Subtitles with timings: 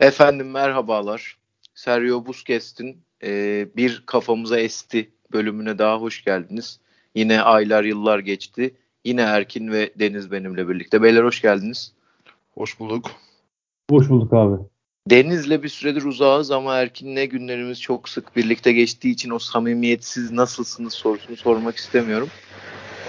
[0.00, 1.36] Efendim merhabalar.
[1.74, 6.80] Sergio Busquets'in e, bir kafamıza esti bölümüne daha hoş geldiniz.
[7.14, 8.74] Yine aylar yıllar geçti.
[9.04, 11.02] Yine Erkin ve Deniz benimle birlikte.
[11.02, 11.92] Beyler hoş geldiniz.
[12.54, 13.10] Hoş bulduk.
[13.90, 14.56] Hoş bulduk abi.
[15.10, 20.92] Deniz'le bir süredir uzağız ama Erkin'le günlerimiz çok sık birlikte geçtiği için o samimiyetsiz nasılsınız
[20.94, 22.28] sorusunu sormak istemiyorum.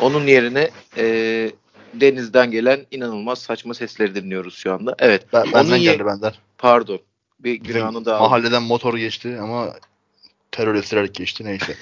[0.02, 1.52] Onun yerine e,
[1.94, 4.96] Deniz'den gelen inanılmaz saçma sesleri dinliyoruz şu anda.
[5.00, 5.26] Evet.
[5.34, 6.34] Ben, benden onun geldi benden.
[6.58, 7.00] Pardon.
[7.40, 9.74] Bir günahını daha Mahalleden motor geçti ama
[10.52, 11.78] terör estirerek geçti neyse.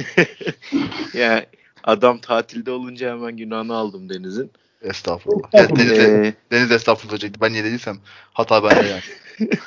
[1.14, 1.46] yani
[1.84, 4.52] adam tatilde olunca hemen günahını aldım Deniz'in.
[4.82, 5.54] Estağfurullah.
[5.54, 7.42] Deniz, Ee, Deniz estağfurullah diyecekti.
[7.42, 7.98] Ben niye dediysem
[8.34, 9.02] hata bende yani.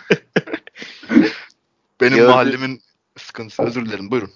[2.00, 2.30] Benim Gördüm.
[2.30, 2.80] mahallemin
[3.16, 3.62] sıkıntısı.
[3.62, 4.10] Özür dilerim.
[4.10, 4.30] Buyurun.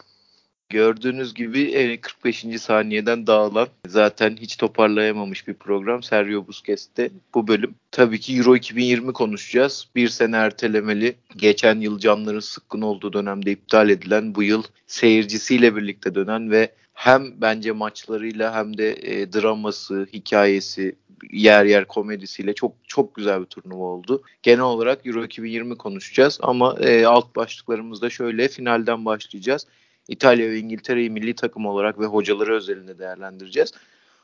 [0.73, 2.45] Gördüğünüz gibi e, 45.
[2.59, 7.75] saniyeden dağılan zaten hiç toparlayamamış bir program Sergio Busquets'te bu bölüm.
[7.91, 9.89] Tabii ki Euro 2020 konuşacağız.
[9.97, 11.15] Bir sene ertelemeli.
[11.37, 17.41] Geçen yıl canların sıkkın olduğu dönemde iptal edilen bu yıl seyircisiyle birlikte dönen ve hem
[17.41, 20.97] bence maçlarıyla hem de e, draması, hikayesi,
[21.33, 24.23] yer yer komedisiyle çok çok güzel bir turnuva oldu.
[24.43, 29.67] Genel olarak Euro 2020 konuşacağız ama e, alt başlıklarımızda şöyle finalden başlayacağız.
[30.13, 33.73] İtalya ve İngiltere'yi milli takım olarak ve hocaları özelinde değerlendireceğiz.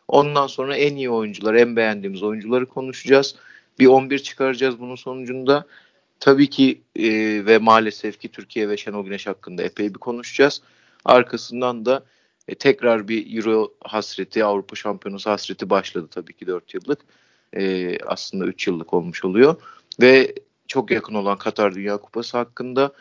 [0.08, 3.34] Ondan sonra en iyi oyuncular, en beğendiğimiz oyuncuları konuşacağız.
[3.78, 5.66] Bir 11 çıkaracağız bunun sonucunda.
[6.20, 7.11] Tabii ki e,
[7.47, 10.62] ve maalesef ki Türkiye ve Şenol Güneş hakkında epey bir konuşacağız.
[11.05, 12.05] Arkasından da
[12.48, 17.00] e, tekrar bir Euro hasreti, Avrupa Şampiyonası hasreti başladı tabii ki 4 yıllık.
[17.56, 19.56] E, aslında 3 yıllık olmuş oluyor.
[20.00, 20.34] Ve
[20.66, 22.92] çok yakın olan Katar Dünya Kupası hakkında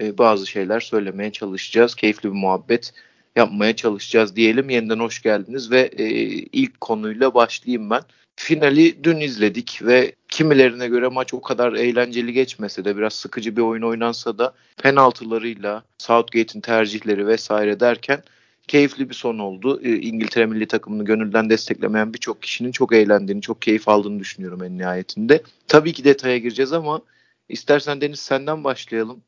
[0.00, 1.94] e, bazı şeyler söylemeye çalışacağız.
[1.94, 2.92] Keyifli bir muhabbet
[3.36, 4.70] yapmaya çalışacağız diyelim.
[4.70, 8.02] Yeniden hoş geldiniz ve e, ilk konuyla başlayayım ben.
[8.36, 13.62] Finali dün izledik ve kimilerine göre maç o kadar eğlenceli geçmese de biraz sıkıcı bir
[13.62, 18.22] oyun oynansa da penaltılarıyla Southgate'in tercihleri vesaire derken
[18.68, 19.80] keyifli bir son oldu.
[19.82, 24.78] E, İngiltere milli takımını gönülden desteklemeyen birçok kişinin çok eğlendiğini, çok keyif aldığını düşünüyorum en
[24.78, 25.42] nihayetinde.
[25.68, 27.00] Tabii ki detaya gireceğiz ama
[27.48, 29.22] istersen Deniz senden başlayalım.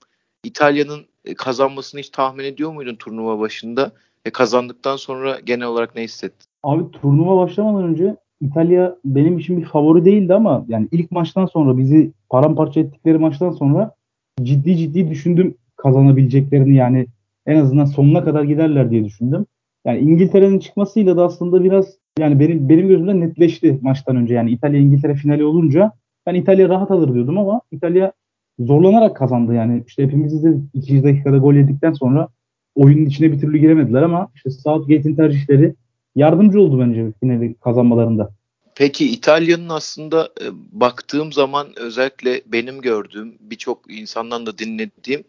[0.44, 3.92] İtalya'nın e, kazanmasını hiç tahmin ediyor muydun turnuva başında?
[4.26, 6.46] Ve kazandıktan sonra genel olarak ne hissettin?
[6.62, 11.78] Abi turnuva başlamadan önce İtalya benim için bir favori değildi ama yani ilk maçtan sonra
[11.78, 13.94] bizi paramparça ettikleri maçtan sonra
[14.42, 17.06] ciddi ciddi düşündüm kazanabileceklerini yani
[17.46, 19.46] en azından sonuna kadar giderler diye düşündüm.
[19.84, 24.34] Yani İngiltere'nin çıkmasıyla da aslında biraz yani benim benim gözümde netleşti maçtan önce.
[24.34, 25.92] Yani İtalya İngiltere finali olunca
[26.26, 28.12] ben İtalya rahat alır diyordum ama İtalya
[28.60, 29.84] zorlanarak kazandı yani.
[29.86, 30.62] İşte hepimiz izledik.
[30.74, 31.02] 2.
[31.02, 32.28] dakikada gol yedikten sonra
[32.74, 35.74] oyunun içine bir türlü giremediler ama işte Southgate'in tercihleri
[36.16, 38.30] yardımcı oldu bence finali kazanmalarında.
[38.74, 45.24] Peki İtalya'nın aslında e, baktığım zaman özellikle benim gördüğüm birçok insandan da dinlediğim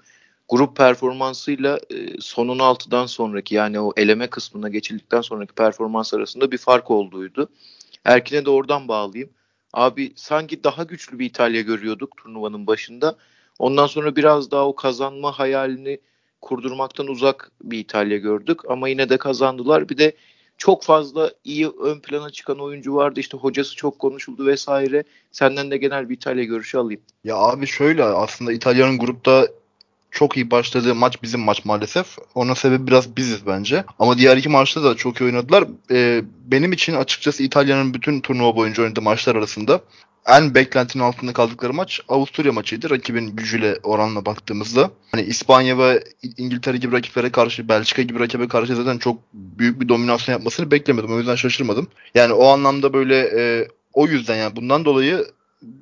[0.49, 6.57] grup performansıyla e, sonun altıdan sonraki yani o eleme kısmına geçildikten sonraki performans arasında bir
[6.57, 7.49] fark olduğuydu.
[8.05, 9.29] Erkin'e de oradan bağlayayım.
[9.73, 13.17] Abi sanki daha güçlü bir İtalya görüyorduk turnuvanın başında.
[13.59, 15.99] Ondan sonra biraz daha o kazanma hayalini
[16.41, 19.89] kurdurmaktan uzak bir İtalya gördük ama yine de kazandılar.
[19.89, 20.15] Bir de
[20.57, 23.19] çok fazla iyi ön plana çıkan oyuncu vardı.
[23.19, 25.03] İşte hocası çok konuşuldu vesaire.
[25.31, 27.01] Senden de genel bir İtalya görüşü alayım.
[27.23, 29.47] Ya abi şöyle aslında İtalya'nın grupta
[30.11, 32.17] çok iyi başladığı maç bizim maç maalesef.
[32.35, 33.83] Onun sebebi biraz biziz bence.
[33.99, 35.63] Ama diğer iki maçta da çok iyi oynadılar.
[35.91, 39.81] Ee, benim için açıkçası İtalya'nın bütün turnuva boyunca oynadığı maçlar arasında
[40.27, 42.89] en beklentinin altında kaldıkları maç Avusturya maçıydı.
[42.89, 44.91] Rakibin gücüyle oranla baktığımızda.
[45.11, 46.03] Hani İspanya ve
[46.37, 51.13] İngiltere gibi rakiplere karşı, Belçika gibi rakibe karşı zaten çok büyük bir dominasyon yapmasını beklemedim.
[51.13, 51.87] O yüzden şaşırmadım.
[52.15, 55.25] Yani o anlamda böyle e, o yüzden yani bundan dolayı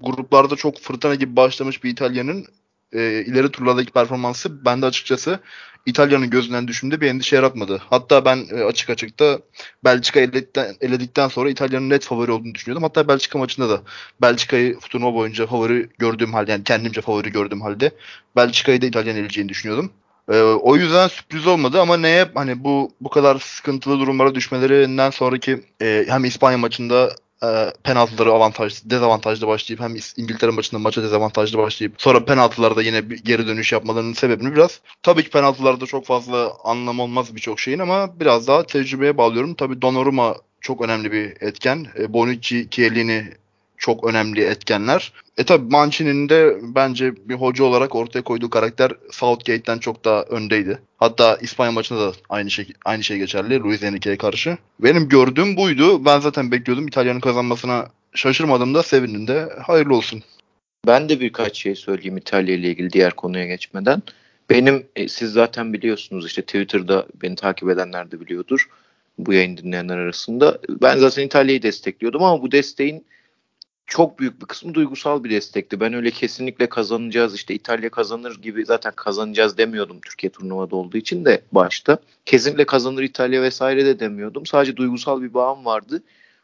[0.02, 2.46] gruplarda çok fırtına gibi başlamış bir İtalya'nın
[2.94, 5.40] e, ileri turlardaki performansı bende açıkçası
[5.86, 7.82] İtalya'nın gözünden düşündüğü bir endişe yaratmadı.
[7.90, 9.40] Hatta ben e, açık açıkta
[9.84, 12.84] Belçika eledikten, eledikten sonra İtalya'nın net favori olduğunu düşünüyordum.
[12.84, 13.82] Hatta Belçika maçında da
[14.22, 17.92] Belçika'yı turnuva boyunca favori gördüğüm halde yani kendimce favori gördüğüm halde
[18.36, 19.92] Belçika'yı da İtalya'nın eleyeceğini düşünüyordum.
[20.31, 25.63] E, o yüzden sürpriz olmadı ama neye hani bu bu kadar sıkıntılı durumlara düşmelerinden sonraki
[25.81, 31.94] e, hem İspanya maçında e, penaltıları avantajlı, dezavantajlı başlayıp hem İngiltere maçında maça dezavantajlı başlayıp
[31.97, 37.00] sonra penaltılarda yine bir geri dönüş yapmalarının sebebini biraz tabii ki penaltılarda çok fazla anlam
[37.00, 39.53] olmaz birçok şeyin ama biraz daha tecrübeye bağlıyorum.
[39.56, 41.88] Tabii Donnarumma çok önemli bir etken.
[42.00, 43.33] E, Bonucci, Chiellini
[43.80, 45.14] çok önemli etkenler.
[45.38, 50.80] E tabi Mancini'nin de bence bir hoca olarak ortaya koyduğu karakter Southgate'den çok daha öndeydi.
[50.98, 54.58] Hatta İspanya maçında da aynı şey aynı şey geçerli Luis Enrique'ye karşı.
[54.80, 56.06] Benim gördüğüm buydu.
[56.06, 60.24] Ben zaten bekliyordum İtalya'nın kazanmasına şaşırmadım da sevindim de hayırlı olsun.
[60.88, 64.02] Ben de birkaç şey söyleyeyim İtalya ile ilgili diğer konuya geçmeden.
[64.50, 68.70] Benim e, siz zaten biliyorsunuz işte Twitter'da beni takip edenler de biliyordur
[69.18, 70.60] bu yayın dinleyenler arasında.
[70.70, 73.06] Ben zaten İtalya'yı destekliyordum ama bu desteğin
[73.89, 75.80] çok büyük bir kısmı duygusal bir destekti.
[75.80, 81.25] Ben öyle kesinlikle kazanacağız işte İtalya kazanır gibi zaten kazanacağız demiyordum Türkiye turnuvada olduğu için
[81.25, 81.97] de başta.
[82.25, 84.45] Kesinlikle kazanır İtalya vesaire de demiyordum.
[84.45, 86.03] Sadece duygusal bir bağım vardı.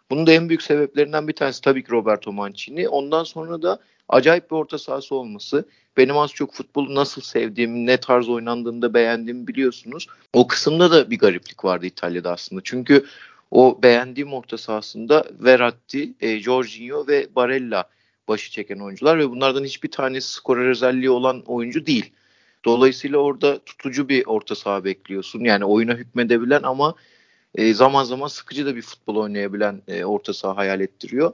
[0.09, 2.89] Bunun da en büyük sebeplerinden bir tanesi tabii ki Roberto Mancini.
[2.89, 5.65] Ondan sonra da acayip bir orta sahası olması.
[5.97, 10.07] Benim az çok futbolu nasıl sevdiğimi, ne tarz oynandığını beğendiğimi biliyorsunuz.
[10.33, 12.61] O kısımda da bir gariplik vardı İtalya'da aslında.
[12.63, 13.05] Çünkü
[13.55, 17.89] o beğendiğim orta sahasında Verratti, e, Jorginho ve Barella
[18.27, 22.13] başı çeken oyuncular ve bunlardan hiçbir tanesi skorer özelliği olan oyuncu değil.
[22.65, 25.39] Dolayısıyla orada tutucu bir orta saha bekliyorsun.
[25.39, 26.95] Yani oyuna hükmedebilen ama
[27.55, 31.33] e, zaman zaman sıkıcı da bir futbol oynayabilen e, orta saha hayal ettiriyor.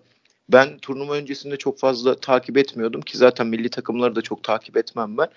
[0.49, 5.17] Ben turnuva öncesinde çok fazla takip etmiyordum ki zaten milli takımları da çok takip etmem
[5.17, 5.27] ben.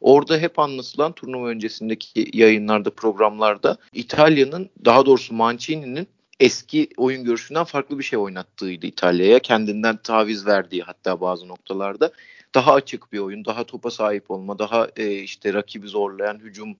[0.00, 6.08] Orada hep anlatılan turnuva öncesindeki yayınlarda, programlarda İtalya'nın daha doğrusu Mancini'nin
[6.40, 9.38] eski oyun görüşünden farklı bir şey oynattığıydı İtalya'ya.
[9.38, 12.12] Kendinden taviz verdiği hatta bazı noktalarda.
[12.54, 16.76] Daha açık bir oyun, daha topa sahip olma, daha e, işte rakibi zorlayan hücum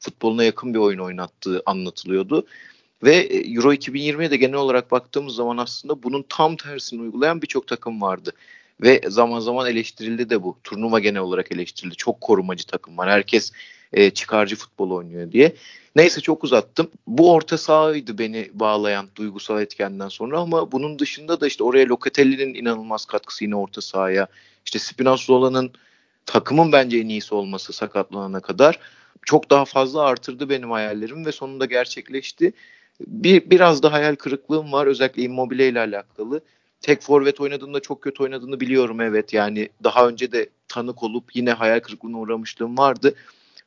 [0.00, 2.46] futboluna yakın bir oyun oynattığı anlatılıyordu.
[3.02, 7.66] Ve e, Euro 2020'ye de genel olarak baktığımız zaman aslında bunun tam tersini uygulayan birçok
[7.66, 8.32] takım vardı.
[8.80, 10.58] Ve zaman zaman eleştirildi de bu.
[10.64, 11.96] Turnuva genel olarak eleştirildi.
[11.96, 13.10] Çok korumacı takım var.
[13.10, 13.52] Herkes
[13.92, 15.54] e, çıkarcı futbol oynuyor diye.
[15.96, 16.90] Neyse çok uzattım.
[17.06, 22.54] Bu orta sahaydı beni bağlayan duygusal etkenden sonra ama bunun dışında da işte oraya Locatelli'nin
[22.54, 24.26] inanılmaz katkısı yine orta sahaya.
[24.64, 25.72] İşte Spinazzola'nın
[26.26, 28.78] takımın bence en iyisi olması sakatlanana kadar
[29.22, 32.52] çok daha fazla artırdı benim hayallerim ve sonunda gerçekleşti.
[33.06, 36.40] Bir, biraz da hayal kırıklığım var özellikle Immobile ile alakalı.
[36.80, 39.32] Tek forvet oynadığında çok kötü oynadığını biliyorum evet.
[39.32, 43.14] Yani daha önce de tanık olup yine hayal kırıklığına uğramışlığım vardı.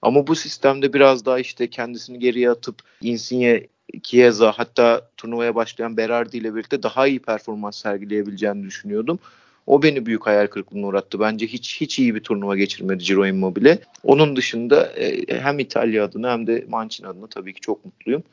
[0.05, 3.67] Ama bu sistemde biraz daha işte kendisini geriye atıp Insigne,
[4.03, 9.19] Chiesa hatta turnuvaya başlayan Berardi ile birlikte daha iyi performans sergileyebileceğini düşünüyordum.
[9.67, 11.19] O beni büyük hayal kırıklığına uğrattı.
[11.19, 13.79] Bence hiç hiç iyi bir turnuva geçirmedi Ciro Immobile.
[14.03, 18.23] Onun dışında e, hem İtalya adına hem de Mancini adına tabii ki çok mutluyum.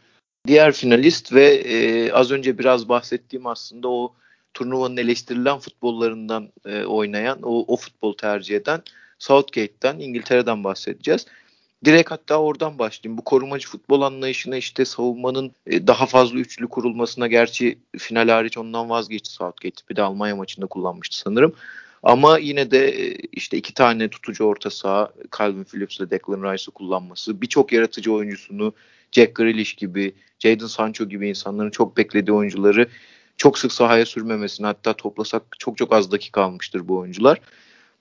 [0.46, 4.14] Diğer finalist ve e, az önce biraz bahsettiğim aslında o
[4.54, 8.82] turnuvanın eleştirilen futbollarından e, oynayan, o, o futbol tercih eden
[9.18, 11.26] Southgate'den, İngiltere'den bahsedeceğiz.
[11.84, 13.18] Direkt hatta oradan başlayayım.
[13.18, 18.90] Bu korumacı futbol anlayışına işte savunmanın e, daha fazla üçlü kurulmasına gerçi final hariç ondan
[18.90, 19.82] vazgeçti Southgate.
[19.90, 21.54] Bir de Almanya maçında kullanmıştı sanırım.
[22.02, 26.70] Ama yine de e, işte iki tane tutucu orta saha Calvin Phillips ile Declan Rice'ı
[26.70, 28.74] kullanması, birçok yaratıcı oyuncusunu
[29.12, 32.88] Jack Grealish gibi, Jadon Sancho gibi insanların çok beklediği oyuncuları
[33.36, 37.40] çok sık sahaya sürmemesini hatta toplasak çok çok az dakika almıştır bu oyuncular.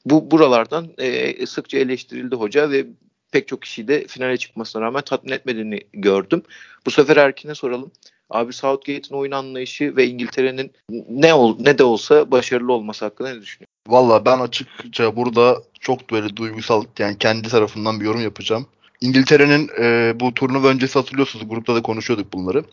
[0.06, 2.86] Bu buralardan e, sıkça eleştirildi hoca ve
[3.32, 6.44] pek çok kişiyi de finale çıkmasına rağmen tatmin etmediğini gördüm.
[6.86, 7.92] Bu sefer Erkin'e soralım.
[8.30, 10.72] Abi Southgate'in oyun anlayışı ve İngiltere'nin
[11.10, 13.72] ne ol ne de olsa başarılı olması hakkında ne düşünüyorsun?
[13.88, 18.66] Valla ben açıkça burada çok böyle duygusal yani kendi tarafından bir yorum yapacağım.
[19.02, 22.64] İngiltere'nin e, bu turnuva öncesi hatırlıyorsunuz grupta da konuşuyorduk bunları.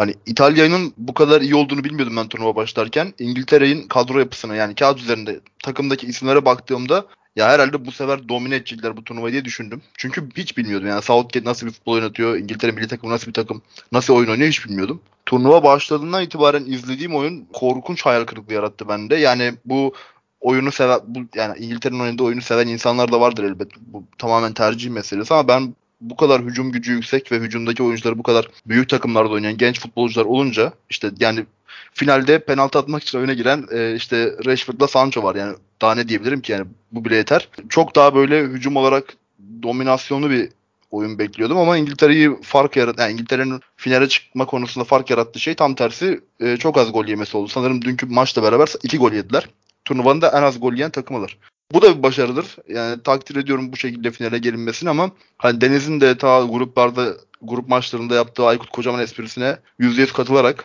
[0.00, 3.14] Hani İtalya'nın bu kadar iyi olduğunu bilmiyordum ben turnuva başlarken.
[3.18, 7.06] İngiltere'nin kadro yapısına yani kağıt üzerinde takımdaki isimlere baktığımda
[7.36, 9.82] ya herhalde bu sefer domine edecekler bu turnuvayı diye düşündüm.
[9.98, 13.62] Çünkü hiç bilmiyordum yani Southgate nasıl bir futbol oynatıyor, İngiltere milli takımı nasıl bir takım,
[13.92, 15.00] nasıl oyun oynuyor hiç bilmiyordum.
[15.26, 19.16] Turnuva başladığından itibaren izlediğim oyun korkunç hayal kırıklığı yarattı bende.
[19.16, 19.94] Yani bu
[20.40, 23.68] oyunu seven, bu, yani İngiltere'nin oynadığı oyunu seven insanlar da vardır elbet.
[23.80, 28.22] Bu tamamen tercih meselesi ama ben bu kadar hücum gücü yüksek ve hücumdaki oyuncuları bu
[28.22, 31.46] kadar büyük takımlarda oynayan genç futbolcular olunca işte yani
[31.92, 36.40] finalde penaltı atmak için oyuna giren e, işte Rashford'la Sancho var yani daha ne diyebilirim
[36.40, 37.48] ki yani bu bile yeter.
[37.68, 39.16] Çok daha böyle hücum olarak
[39.62, 40.48] dominasyonlu bir
[40.90, 45.74] oyun bekliyordum ama İngiltere'yi fark yarat yani İngiltere'nin finale çıkma konusunda fark yarattığı şey tam
[45.74, 47.48] tersi e, çok az gol yemesi oldu.
[47.48, 49.48] Sanırım dünkü maçla beraber iki gol yediler.
[49.84, 51.38] Turnuvanın da en az gol yiyen takımılar.
[51.72, 52.56] Bu da bir başarıdır.
[52.68, 58.14] Yani takdir ediyorum bu şekilde finale gelinmesini ama hani Deniz'in de ta gruplarda grup maçlarında
[58.14, 60.64] yaptığı Aykut Kocaman esprisine %100 katılarak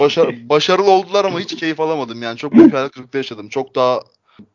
[0.00, 2.38] başar başarılı oldular ama hiç keyif alamadım yani.
[2.38, 3.48] Çok büyük hayal kırıklığı yaşadım.
[3.48, 4.00] Çok daha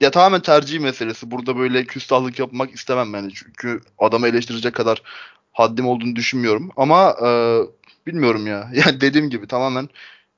[0.01, 1.31] ya tamamen tercih meselesi.
[1.31, 3.33] Burada böyle küstahlık yapmak istemem yani.
[3.33, 5.01] Çünkü adamı eleştirecek kadar
[5.51, 6.71] haddim olduğunu düşünmüyorum.
[6.77, 7.29] Ama e,
[8.07, 8.71] bilmiyorum ya.
[8.73, 9.89] Yani dediğim gibi tamamen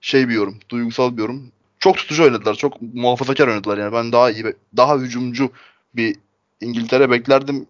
[0.02, 0.60] şey bir yorum.
[0.70, 1.52] Duygusal bir yorum
[1.84, 2.56] çok tutucu oynadılar.
[2.56, 3.94] Çok muhafazakar oynadılar yani.
[3.94, 4.46] Ben daha iyi,
[4.78, 5.52] daha hücumcu
[5.96, 6.16] bir
[6.62, 7.68] İngiltere beklerdim.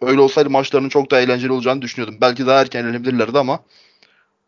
[0.00, 2.18] Öyle olsaydı maçlarının çok daha eğlenceli olacağını düşünüyordum.
[2.20, 3.60] Belki daha erken elenebilirlerdi ama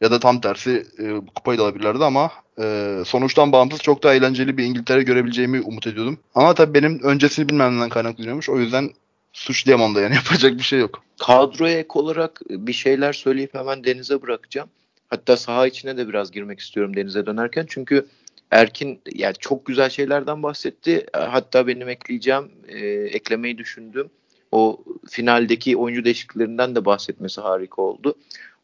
[0.00, 4.58] ya da tam tersi e, kupayı da alabilirlerdi ama e, sonuçtan bağımsız çok daha eğlenceli
[4.58, 6.18] bir İngiltere görebileceğimi umut ediyordum.
[6.34, 8.48] Ama tabii benim öncesini bilmemden kaynaklanıyormuş.
[8.48, 8.90] O yüzden
[9.32, 11.02] suçlayamam da yani yapacak bir şey yok.
[11.20, 14.68] Kadroya ek olarak bir şeyler söyleyip hemen Deniz'e bırakacağım.
[15.08, 17.66] Hatta saha içine de biraz girmek istiyorum Deniz'e dönerken.
[17.68, 18.06] Çünkü
[18.50, 21.06] Erkin yani çok güzel şeylerden bahsetti.
[21.12, 24.10] Hatta benim ekleyeceğim, e, eklemeyi düşündüm.
[24.52, 28.14] O finaldeki oyuncu değişikliklerinden de bahsetmesi harika oldu.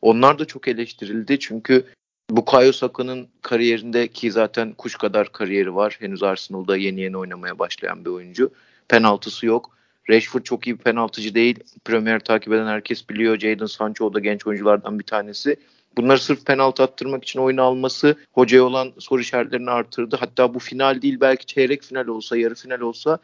[0.02, 1.84] Onlar da çok eleştirildi çünkü
[2.30, 5.96] Bukayo Saka'nın kariyerinde ki zaten kuş kadar kariyeri var.
[6.00, 8.50] Henüz Arsenal'da yeni yeni oynamaya başlayan bir oyuncu.
[8.88, 9.70] Penaltısı yok.
[10.10, 11.60] Rashford çok iyi bir penaltıcı değil.
[11.84, 13.38] Premier takip eden herkes biliyor.
[13.38, 15.56] Jadon Sancho o da genç oyunculardan bir tanesi.
[15.96, 20.16] Bunları sırf penaltı attırmak için oyunu alması hocaya olan soru işaretlerini artırdı.
[20.20, 23.18] Hatta bu final değil belki çeyrek final olsa, yarı final olsa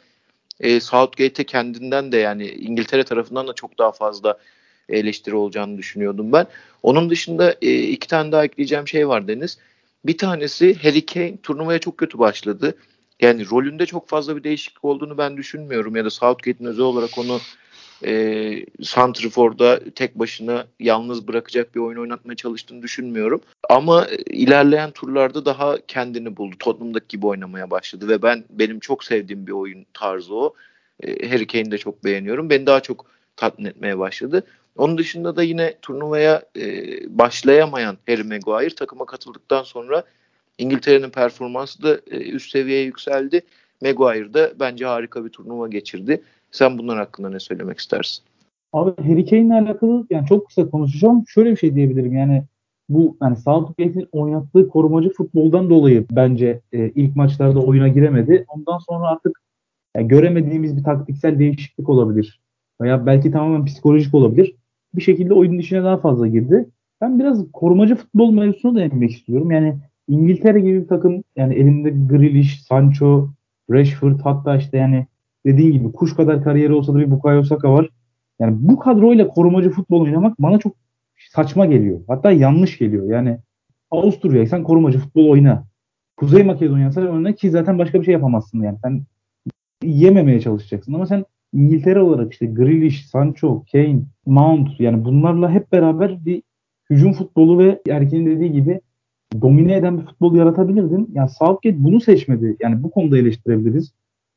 [0.60, 4.38] e, Southgate'e kendinden de yani İngiltere tarafından da çok daha fazla
[4.88, 6.46] eleştiri olacağını düşünüyordum ben.
[6.82, 9.58] Onun dışında e, iki tane daha ekleyeceğim şey var Deniz.
[10.06, 12.74] Bir tanesi Harry Kane turnuvaya çok kötü başladı.
[13.20, 17.40] Yani rolünde çok fazla bir değişiklik olduğunu ben düşünmüyorum ya da Southgate'in özel olarak onu
[18.04, 23.40] e, Santrifor'da tek başına yalnız bırakacak bir oyun oynatmaya çalıştığını düşünmüyorum.
[23.71, 26.57] Ama ilerleyen turlarda daha kendini buldu.
[26.59, 30.54] Tottenham'daki gibi oynamaya başladı ve ben benim çok sevdiğim bir oyun tarzı o.
[31.02, 32.50] E, Harry Kane'i de çok beğeniyorum.
[32.50, 34.47] Beni daha çok tatmin etmeye başladı.
[34.76, 36.62] Onun dışında da yine turnuvaya e,
[37.19, 40.04] başlayamayan Harry Maguire takıma katıldıktan sonra
[40.59, 43.42] İngiltere'nin performansı da e, üst seviyeye yükseldi.
[43.83, 46.23] Maguire da bence harika bir turnuva geçirdi.
[46.50, 48.25] Sen bunlar hakkında ne söylemek istersin?
[48.73, 51.25] Abi Harry Kane'le alakalı yani çok kısa konuşacağım.
[51.28, 52.45] Şöyle bir şey diyebilirim yani
[52.88, 58.45] bu yani Southgate'in oynattığı korumacı futboldan dolayı bence e, ilk maçlarda oyuna giremedi.
[58.49, 59.40] Ondan sonra artık
[59.97, 62.40] yani göremediğimiz bir taktiksel değişiklik olabilir.
[62.80, 64.57] Veya belki tamamen psikolojik olabilir.
[64.95, 66.69] Bir şekilde oyunun içine daha fazla girdi.
[67.00, 69.50] Ben biraz korumacı futbol mevzusuna da inmek istiyorum.
[69.50, 69.76] Yani
[70.09, 73.28] İngiltere gibi bir takım yani elinde Grealish, Sancho,
[73.71, 75.07] Rashford hatta işte yani
[75.47, 77.88] dediğin gibi kuş kadar kariyeri olsa da bir Bukayo Saka var.
[78.40, 80.76] Yani bu kadroyla korumacı futbol oynamak bana çok
[81.30, 82.00] saçma geliyor.
[82.09, 83.11] Hatta yanlış geliyor.
[83.11, 83.38] Yani
[83.90, 85.64] Avusturya'ysan korumacı futbol oyna.
[86.16, 88.78] Kuzey Makedonya'ysan oyna ki zaten başka bir şey yapamazsın yani.
[88.85, 89.02] Sen
[89.82, 96.25] yememeye çalışacaksın ama sen İngiltere olarak işte Grealish, Sancho, Kane, Mount yani bunlarla hep beraber
[96.25, 96.42] bir
[96.90, 98.80] hücum futbolu ve erkeğin dediği gibi
[99.40, 101.11] domine eden bir futbol yaratabilirdin.
[101.14, 102.56] Yani Southgate bunu seçmedi.
[102.61, 103.92] Yani bu konuda eleştirebiliriz.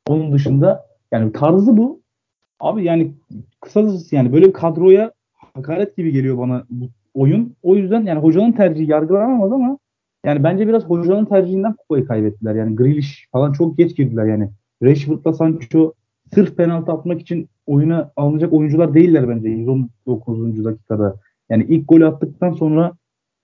[0.08, 2.02] Onun dışında yani tarzı bu.
[2.60, 3.12] Abi yani
[3.62, 7.56] kısacası yani böyle bir kadroya hakaret gibi geliyor bana bu oyun.
[7.64, 9.78] O yüzden yani hocanın tercihi yargılanamaz ama
[10.26, 12.56] yani bence biraz hocanın tercihinden kupayı kaybettiler.
[12.56, 14.50] Yani Grealish falan çok geç girdiler yani.
[14.84, 15.94] Rashford'la Sancho
[16.34, 20.66] sırf penaltı atmak için oyuna alınacak oyuncular değiller bence 119.
[20.66, 21.16] dakikada.
[21.50, 22.92] Yani ilk golü attıktan sonra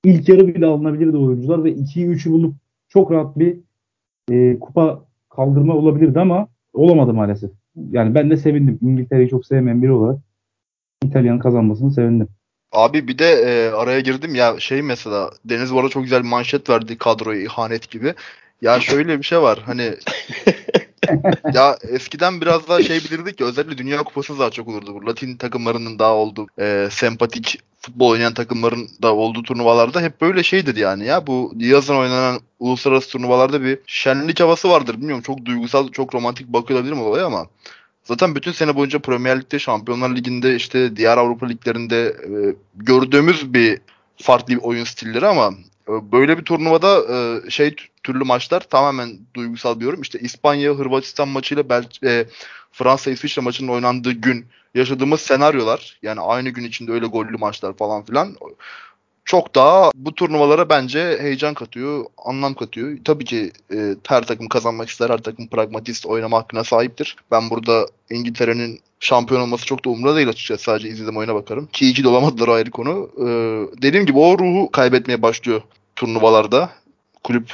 [0.03, 2.55] ilk yarı bile alınabilirdi oyuncular ve 2'yi 3'ü bulup
[2.89, 3.57] çok rahat bir
[4.31, 7.51] e, kupa kaldırma olabilirdi ama olamadı maalesef.
[7.75, 8.79] Yani ben de sevindim.
[8.81, 10.19] İngiltere'yi çok sevmeyen biri olarak
[11.03, 12.27] İtalya'nın kazanmasını sevindim.
[12.71, 16.29] Abi bir de e, araya girdim ya şey mesela Deniz bu arada çok güzel bir
[16.29, 18.13] manşet verdi kadroya ihanet gibi.
[18.61, 19.93] Ya şöyle bir şey var hani
[21.53, 24.95] ya eskiden biraz daha şey bilirdik ki özellikle Dünya Kupası daha çok olurdu.
[24.95, 30.43] Bu Latin takımlarının daha olduğu e, sempatik futbol oynayan takımların da olduğu turnuvalarda hep böyle
[30.43, 31.27] şeydir yani ya.
[31.27, 34.97] Bu yazın oynanan uluslararası turnuvalarda bir şenlik havası vardır.
[34.97, 37.47] Bilmiyorum çok duygusal, çok romantik bakıyor olabilir mi olay ama
[38.03, 43.79] zaten bütün sene boyunca Premier Lig'de, Şampiyonlar Ligi'nde işte diğer Avrupa liglerinde e, gördüğümüz bir
[44.17, 45.53] farklı bir oyun stilleri ama
[46.11, 50.01] böyle bir turnuvada e, şey türlü maçlar tamamen duygusal bir yorum.
[50.01, 52.25] İşte İspanya Hırvatistan maçıyla Bel e,
[52.71, 58.05] Fransa İsviçre maçının oynandığı gün yaşadığımız senaryolar yani aynı gün içinde öyle gollü maçlar falan
[58.05, 58.35] filan
[59.29, 62.97] çok daha bu turnuvalara bence heyecan katıyor, anlam katıyor.
[63.05, 67.15] Tabii ki e, her takım kazanmak ister, her takım pragmatist oynama hakkına sahiptir.
[67.31, 70.63] Ben burada İngiltere'nin şampiyon olması çok da umurda değil açıkçası.
[70.63, 71.67] Sadece izledim oyuna bakarım.
[71.67, 73.09] Ki iyi ki de olamadılar o ayrı konu.
[73.17, 73.25] E,
[73.81, 75.61] dediğim gibi o ruhu kaybetmeye başlıyor
[75.99, 76.69] turnuvalarda.
[77.23, 77.53] Kulüp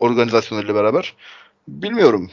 [0.00, 1.14] organizasyonlarıyla beraber.
[1.68, 2.30] Bilmiyorum.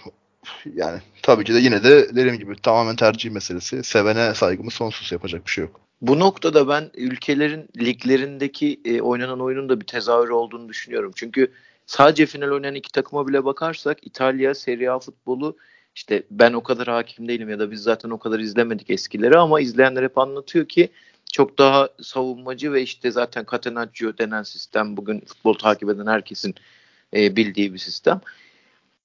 [0.75, 3.83] Yani tabii ki de yine de dediğim gibi tamamen tercih meselesi.
[3.83, 5.79] Sevene saygımız sonsuz yapacak bir şey yok.
[6.01, 11.11] Bu noktada ben ülkelerin liglerindeki e, oynanan oyunun da bir tezahürü olduğunu düşünüyorum.
[11.15, 11.51] Çünkü
[11.85, 15.57] sadece final oynayan iki takıma bile bakarsak İtalya Serie A futbolu
[15.95, 19.61] işte ben o kadar hakim değilim ya da biz zaten o kadar izlemedik eskileri ama
[19.61, 20.89] izleyenler hep anlatıyor ki
[21.35, 26.55] çok daha savunmacı ve işte zaten Catenaccio denen sistem bugün futbol takip eden herkesin
[27.15, 28.21] e, bildiği bir sistem.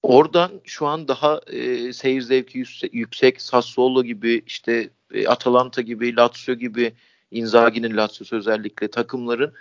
[0.02, 6.54] Oradan şu an daha e, seyir zevki yüksek Sassuolo gibi işte e, Atalanta gibi Lazio
[6.54, 6.92] gibi
[7.30, 9.54] Inzaghi'nin Lazio'su özellikle takımların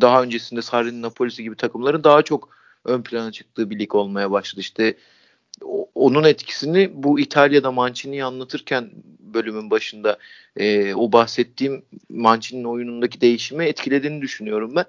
[0.00, 2.48] daha öncesinde Sarri'nin Napoli'si gibi takımların daha çok
[2.84, 4.60] ön plana çıktığı bir lig olmaya başladı.
[4.60, 4.96] İşte
[5.94, 10.18] onun etkisini bu İtalya'da Mancini'yi anlatırken bölümün başında
[10.56, 14.84] e, o bahsettiğim Mancini'nin oyunundaki değişimi etkilediğini düşünüyorum ben.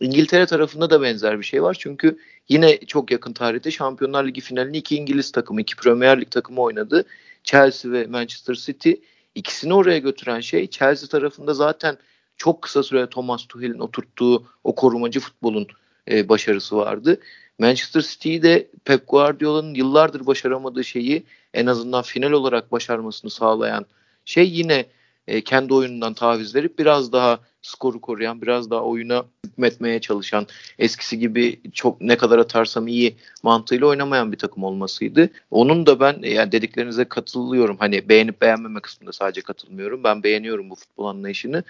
[0.00, 1.76] İngiltere tarafında da benzer bir şey var.
[1.80, 6.60] Çünkü yine çok yakın tarihte Şampiyonlar Ligi finalini iki İngiliz takımı, iki Premier Lig takımı
[6.60, 7.04] oynadı.
[7.44, 8.92] Chelsea ve Manchester City.
[9.34, 11.98] İkisini oraya götüren şey Chelsea tarafında zaten
[12.36, 15.66] çok kısa sürede Thomas Tuchel'in oturttuğu o korumacı futbolun
[16.10, 17.20] e, başarısı vardı.
[17.58, 21.22] Manchester City'yi de Pep Guardiola'nın yıllardır başaramadığı şeyi
[21.54, 23.86] en azından final olarak başarmasını sağlayan
[24.24, 24.86] şey yine
[25.26, 30.46] e, kendi oyunundan taviz verip biraz daha skoru koruyan, biraz daha oyuna hükmetmeye çalışan,
[30.78, 35.30] eskisi gibi çok ne kadar atarsam iyi mantığıyla oynamayan bir takım olmasıydı.
[35.50, 37.76] Onun da ben yani dediklerinize katılıyorum.
[37.76, 40.04] Hani beğenip beğenmeme kısmında sadece katılmıyorum.
[40.04, 41.64] Ben beğeniyorum bu futbol anlayışını.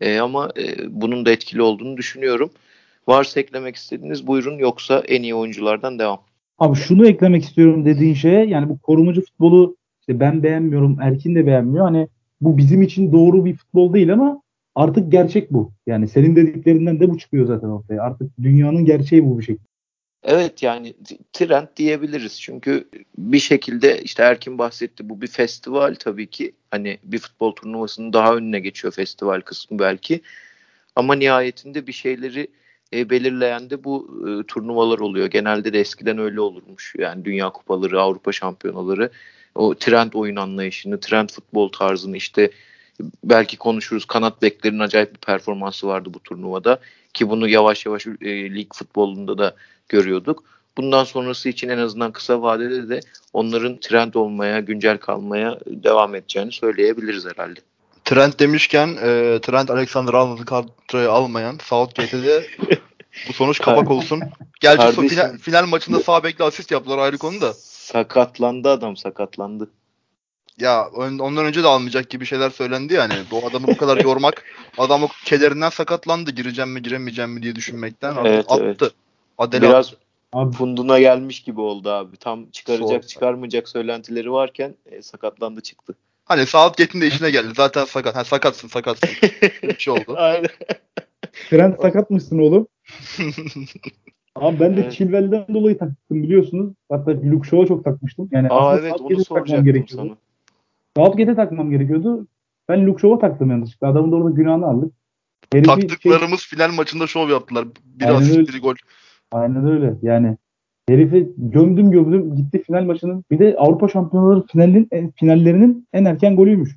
[0.00, 2.50] E, ama e, bunun da etkili olduğunu düşünüyorum.
[3.08, 6.20] Varsa eklemek istediğiniz buyurun yoksa en iyi oyunculardan devam.
[6.58, 11.46] Abi şunu eklemek istiyorum dediğin şeye yani bu korumacı futbolu işte ben beğenmiyorum Erkin de
[11.46, 11.84] beğenmiyor.
[11.84, 12.08] Hani
[12.40, 14.42] bu bizim için doğru bir futbol değil ama
[14.74, 15.72] artık gerçek bu.
[15.86, 18.02] Yani senin dediklerinden de bu çıkıyor zaten ortaya.
[18.02, 19.68] Artık dünyanın gerçeği bu bir şekilde.
[20.24, 20.94] Evet yani
[21.32, 22.40] trend diyebiliriz.
[22.40, 26.52] Çünkü bir şekilde işte Erkin bahsetti bu bir festival tabii ki.
[26.70, 30.20] Hani bir futbol turnuvasının daha önüne geçiyor festival kısmı belki.
[30.96, 32.48] Ama nihayetinde bir şeyleri
[32.92, 35.26] e, belirleyen de bu e, turnuvalar oluyor.
[35.26, 36.94] Genelde de eskiden öyle olurmuş.
[36.98, 39.10] Yani Dünya Kupaları, Avrupa Şampiyonaları
[39.54, 42.50] o trend oyun anlayışını, trend futbol tarzını işte
[43.24, 44.04] belki konuşuruz.
[44.04, 46.80] Kanat beklerin acayip bir performansı vardı bu turnuvada
[47.14, 49.54] ki bunu yavaş yavaş e, lig futbolunda da
[49.88, 50.44] görüyorduk.
[50.76, 53.00] Bundan sonrası için en azından kısa vadede de
[53.32, 57.60] onların trend olmaya, güncel kalmaya devam edeceğini söyleyebiliriz herhalde.
[58.04, 62.46] Trend demişken e, Trent Alexander Arnold'u kadroya almayan Southgate'de
[63.28, 64.22] bu sonuç kapak olsun.
[64.60, 67.52] Gerçi Kardeşim, final, final maçında sağ bekle asist yaptılar ayrı konu da.
[67.54, 69.70] Sakatlandı adam sakatlandı.
[70.60, 73.14] Ya ondan önce de almayacak gibi şeyler söylendi yani.
[73.30, 74.44] Bu adamı bu kadar yormak
[74.78, 76.30] adamı kederinden sakatlandı.
[76.30, 78.62] Gireceğim mi giremeyeceğim mi diye düşünmekten evet, attı.
[78.64, 78.94] Evet.
[79.38, 79.98] Adele Biraz attı.
[80.32, 82.16] Abi funduna gelmiş gibi oldu abi.
[82.16, 83.08] Tam çıkaracak Soğuk.
[83.08, 85.94] çıkarmayacak söylentileri varken e, sakatlandı çıktı.
[86.24, 87.52] Hani Southgate'in de işine geldi.
[87.56, 88.16] Zaten sakat.
[88.16, 89.08] Ha, sakatsın sakatsın.
[89.62, 90.04] bir şey oldu.
[90.16, 90.48] Aynen.
[91.50, 92.66] Trent sakatmışsın oğlum.
[94.34, 94.92] Abi ben de evet.
[94.92, 96.74] Chilwell'den dolayı taktım biliyorsunuz.
[96.88, 98.28] Hatta Luke Shaw'a çok takmıştım.
[98.32, 100.16] Yani Aa evet onu soracaktım gerekiyordu.
[100.96, 101.06] sana.
[101.06, 102.26] Southgate'e takmam gerekiyordu.
[102.68, 103.88] Ben Luke Shaw'a taktım yanlışlıkla.
[103.88, 104.92] Adamın da orada günahını aldık.
[105.52, 106.58] Herifi Taktıklarımız şey...
[106.58, 107.64] final maçında şov yaptılar.
[107.84, 108.74] Bir Aynen asist, bir gol.
[109.32, 109.94] Aynen öyle.
[110.02, 110.36] Yani
[110.88, 113.24] herifi gömdüm gömdüm gitti final maçının.
[113.30, 116.76] Bir de Avrupa Şampiyonları finalinin, e, finallerinin en erken golüymüş.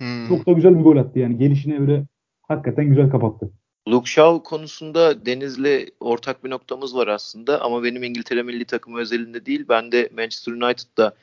[0.00, 0.28] Hmm.
[0.28, 1.38] Çok da güzel bir gol attı yani.
[1.38, 2.04] Gelişine göre
[2.42, 3.50] hakikaten güzel kapattı.
[3.88, 9.46] Luke Shaw konusunda Deniz'le ortak bir noktamız var aslında ama benim İngiltere milli takımı özelinde
[9.46, 9.64] değil.
[9.68, 11.14] Ben de Manchester United'da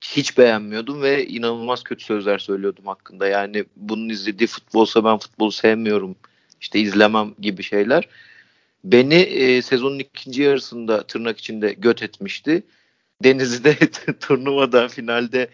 [0.00, 3.26] hiç beğenmiyordum ve inanılmaz kötü sözler söylüyordum hakkında.
[3.28, 6.16] Yani bunun izlediği futbolsa ben futbolu sevmiyorum,
[6.60, 8.08] işte izlemem gibi şeyler.
[8.92, 12.62] Beni e, sezonun ikinci yarısında tırnak içinde göt etmişti.
[13.24, 13.74] Deniz'i de
[14.20, 15.48] turnuvada finalde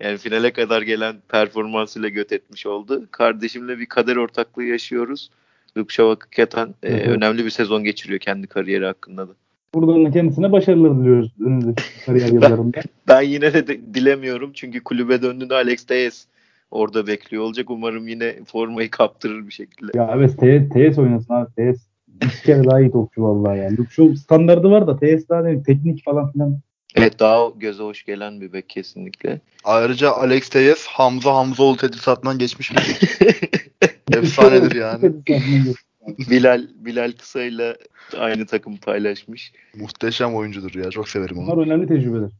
[0.00, 3.06] yani finale kadar gelen performansıyla göt etmiş oldu.
[3.10, 5.30] Kardeşimle bir kader ortaklığı yaşıyoruz.
[5.76, 9.32] Luke Shaw hakikaten e, önemli bir sezon geçiriyor kendi kariyeri hakkında da.
[9.74, 12.76] Buradan da kendisine başarılar diliyoruz önümüzdeki kariyer yıllarında.
[12.76, 16.26] ben, ben yine de, de dilemiyorum çünkü kulübe döndüğünde Alex Tejes
[16.70, 17.70] orada bekliyor olacak.
[17.70, 19.98] Umarım yine formayı kaptırır bir şekilde.
[19.98, 20.38] Ya evet
[20.72, 21.54] Tejes oynasın abi.
[21.56, 21.85] Tejes
[22.24, 23.78] iki kere daha iyi topçu vallahi yani.
[23.78, 26.60] Luke Shaw standardı var da Tejes daha ne teknik falan filan.
[26.96, 29.40] Evet daha göze hoş gelen bir bek kesinlikle.
[29.64, 32.98] Ayrıca Alex Tejes Hamza Hamzoğlu tedrisatından geçmiş bir
[34.16, 35.12] Efsanedir yani.
[36.30, 37.76] Bilal Bilal Kısa'yla
[38.18, 39.52] aynı takım paylaşmış.
[39.76, 40.90] Muhteşem oyuncudur ya.
[40.90, 41.46] Çok severim onu.
[41.46, 42.30] Bunlar önemli tecrübeler.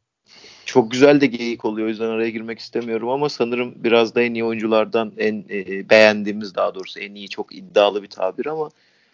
[0.65, 1.87] Çok güzel de geyik oluyor.
[1.87, 6.55] O yüzden araya girmek istemiyorum ama sanırım biraz da en iyi oyunculardan en e, beğendiğimiz
[6.55, 8.71] daha doğrusu en iyi çok iddialı bir tabir ama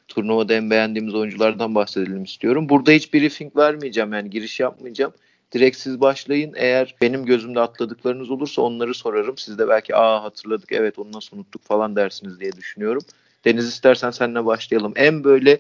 [0.08, 2.68] turnuvada en beğendiğimiz oyunculardan bahsedelim istiyorum.
[2.68, 5.12] Burada hiç briefing vermeyeceğim yani giriş yapmayacağım.
[5.52, 6.52] Direkt siz başlayın.
[6.56, 9.38] Eğer benim gözümde atladıklarınız olursa onları sorarım.
[9.38, 13.02] Siz de belki aa hatırladık evet onu nasıl unuttuk falan dersiniz diye düşünüyorum.
[13.44, 14.92] Deniz istersen seninle başlayalım.
[14.96, 15.58] En böyle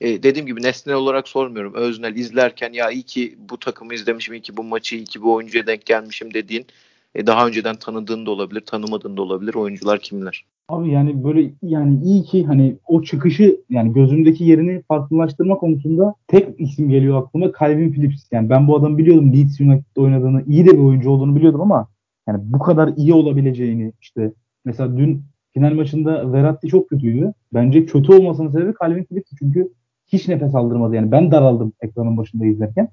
[0.00, 1.74] e, dediğim gibi nesnel olarak sormuyorum.
[1.74, 5.34] Öznel izlerken ya iyi ki bu takımı izlemişim, iyi ki bu maçı, iyi ki bu
[5.34, 6.66] oyuncuya denk gelmişim dediğin
[7.14, 9.54] e, daha önceden tanıdığın da olabilir, tanımadığın da olabilir.
[9.54, 10.44] Oyuncular kimler?
[10.68, 16.60] Abi yani böyle yani iyi ki hani o çıkışı yani gözümdeki yerini farklılaştırma konusunda tek
[16.60, 18.24] isim geliyor aklıma Calvin Phillips.
[18.32, 21.88] Yani ben bu adamı biliyordum Leeds United'da oynadığını, iyi de bir oyuncu olduğunu biliyordum ama
[22.28, 24.32] yani bu kadar iyi olabileceğini işte
[24.64, 27.32] mesela dün final maçında Verratti çok kötüydü.
[27.54, 29.72] Bence kötü olmasının sebebi Calvin Phillips çünkü
[30.06, 30.96] hiç nefes aldırmadı.
[30.96, 32.88] Yani ben daraldım ekranın başında izlerken.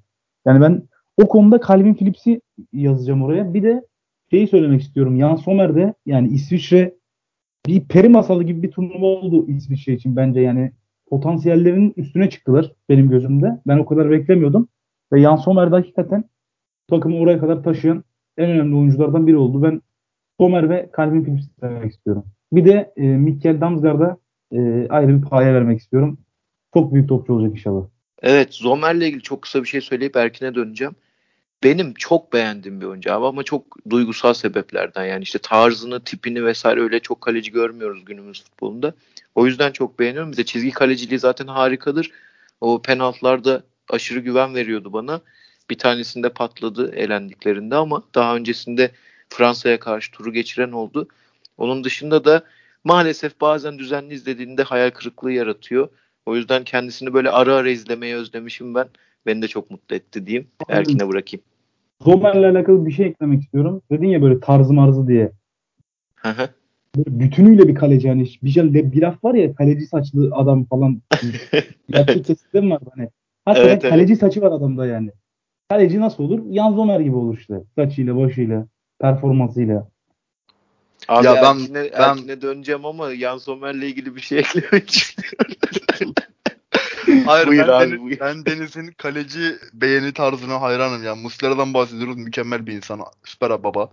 [0.46, 0.84] Yani ben
[1.24, 2.42] o konuda Calvin Phillips'i
[2.74, 3.54] yazacağım oraya.
[3.54, 3.86] Bir de
[4.36, 5.20] şeyi söylemek istiyorum.
[5.20, 6.96] Jan Sommer'de yani İsviçre
[7.68, 10.72] bir peri masalı gibi bir turnuva oldu İsviçre için bence yani
[11.10, 13.62] potansiyellerinin üstüne çıktılar benim gözümde.
[13.68, 14.68] Ben o kadar beklemiyordum.
[15.14, 16.24] Ve Jan Sommer de hakikaten
[16.90, 18.04] takımı oraya kadar taşıyan
[18.38, 19.64] en önemli oyunculardan biri oldu.
[19.64, 19.82] Ben
[20.40, 22.26] Sommer ve Calvin Phillips demek istiyorum.
[22.54, 24.18] Bir de e, Mikkel Damsgaard'a
[24.52, 26.18] e, ayrı bir paya vermek istiyorum.
[26.74, 27.86] Çok büyük topçu olacak inşallah.
[28.22, 30.96] Evet Zomer'le ilgili çok kısa bir şey söyleyip Erkin'e döneceğim.
[31.66, 36.82] Benim çok beğendiğim bir oyuncu abi ama çok duygusal sebeplerden yani işte tarzını, tipini vesaire
[36.82, 38.94] öyle çok kaleci görmüyoruz günümüz futbolunda.
[39.36, 40.32] O yüzden çok beğeniyorum.
[40.32, 42.12] Bir de çizgi kaleciliği zaten harikadır.
[42.62, 45.22] O penaltılarda aşırı güven veriyordu bana.
[45.70, 48.92] Bir tanesinde patladı elendiklerinde ama daha öncesinde
[49.30, 51.08] Fransa'ya karşı turu geçiren oldu.
[51.58, 52.44] Onun dışında da
[52.84, 55.90] maalesef bazen düzenli izlediğinde hayal kırıklığı yaratıyor.
[56.26, 58.88] O yüzden kendisini böyle ara ara izlemeyi özlemişim ben.
[59.26, 60.48] Beni de çok mutlu etti diyeyim.
[60.70, 61.44] Erkin'e bırakayım.
[62.06, 63.82] Zomer'le alakalı bir şey eklemek istiyorum.
[63.92, 65.32] Dedin ya böyle tarzı marzı diye.
[66.98, 71.02] böyle bütünüyle bir kaleci hani bir, şey, bir laf var ya kaleci saçlı adam falan.
[71.90, 73.10] Gerçek kesitler mi var hani?
[73.46, 74.20] Hakikaten evet, kaleci evet.
[74.20, 75.12] saçı var adamda yani.
[75.70, 76.42] Kaleci nasıl olur?
[76.50, 77.64] Yan Zomer gibi olur işte.
[77.76, 78.68] Saçıyla, başıyla,
[79.00, 79.88] performansıyla.
[81.08, 82.10] Abi ya ben, Erkin'e, ben...
[82.10, 85.56] Erkin'e döneceğim ama Yan Sommer'le ilgili bir şey eklemek istiyorum.
[87.26, 88.18] Hayır buyur ben, abi, Deniz, buyur.
[88.20, 91.04] ben Deniz'in kaleci beğeni tarzına hayranım.
[91.04, 92.18] Yani Muslera'dan bahsediyoruz.
[92.18, 93.02] Mükemmel bir insan.
[93.24, 93.90] Süper baba.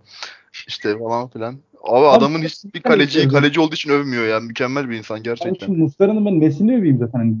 [0.67, 1.53] İşte falan filan.
[1.83, 4.45] Abi, abi adamın hiçbir kaleci kaleci olduğu için övmüyor yani.
[4.45, 5.51] Mükemmel bir insan gerçekten.
[5.51, 7.19] Abi şimdi Muslera'nın ben nesini öveyim zaten.
[7.19, 7.35] Hani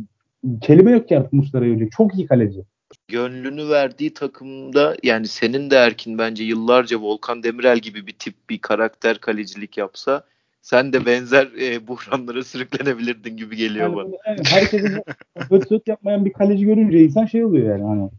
[0.61, 1.89] kelime yok ki artık Muslera'ya öyle.
[1.89, 2.59] Çok iyi kaleci.
[3.07, 8.57] Gönlünü verdiği takımda yani senin de Erkin bence yıllarca Volkan Demirel gibi bir tip bir
[8.57, 10.23] karakter kalecilik yapsa
[10.63, 14.09] sen de benzer e, buhranlara sürüklenebilirdin gibi geliyor yani, bana.
[14.27, 15.01] Yani herkesin
[15.49, 18.09] öt öt yapmayan bir kaleci görünce insan şey oluyor yani hani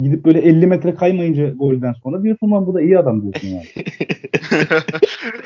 [0.00, 3.66] gidip böyle 50 metre kaymayınca golden sonra diyorsun lan bu da iyi adam diyorsun yani.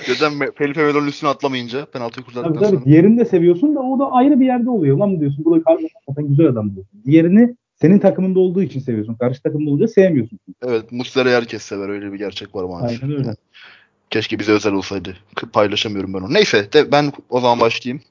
[0.08, 2.84] Neden Felipe Melo'nun üstüne atlamayınca penaltı kurtardıktan tabii, tabii.
[2.84, 4.98] Diğerini de seviyorsun da o da ayrı bir yerde oluyor.
[4.98, 7.02] Lan diyorsun bu da hakikaten güzel adam diyorsun.
[7.06, 9.14] Diğerini senin takımında olduğu için seviyorsun.
[9.14, 10.38] Karşı takımda olunca sevmiyorsun.
[10.62, 11.88] Evet Muslera'yı herkes sever.
[11.88, 13.02] Öyle bir gerçek var maalesef.
[13.02, 13.30] Aynen öyle.
[14.12, 15.16] Keşke bize özel olsaydı.
[15.52, 16.34] Paylaşamıyorum ben onu.
[16.34, 18.02] Neyse de ben o zaman başlayayım.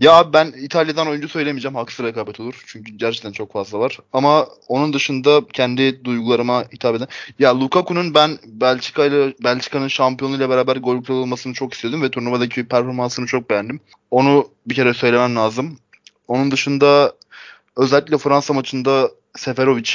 [0.00, 1.74] Ya ben İtalya'dan oyuncu söylemeyeceğim.
[1.74, 2.62] Haksız rekabet olur.
[2.66, 3.98] Çünkü gerçekten çok fazla var.
[4.12, 7.08] Ama onun dışında kendi duygularıma hitap eden.
[7.38, 12.68] Ya Lukaku'nun ben Belçika ile Belçika'nın şampiyonluğuyla beraber gol kralı olmasını çok istiyordum ve turnuvadaki
[12.68, 13.80] performansını çok beğendim.
[14.10, 15.78] Onu bir kere söylemem lazım.
[16.28, 17.14] Onun dışında
[17.76, 19.90] özellikle Fransa maçında Seferovic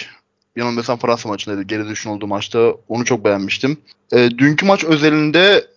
[0.56, 1.64] yanılmıyorsam Fransa maçındaydı.
[1.64, 2.74] Geri düşün olduğu maçta.
[2.88, 3.78] Onu çok beğenmiştim.
[4.14, 5.68] E, dünkü maç özelinde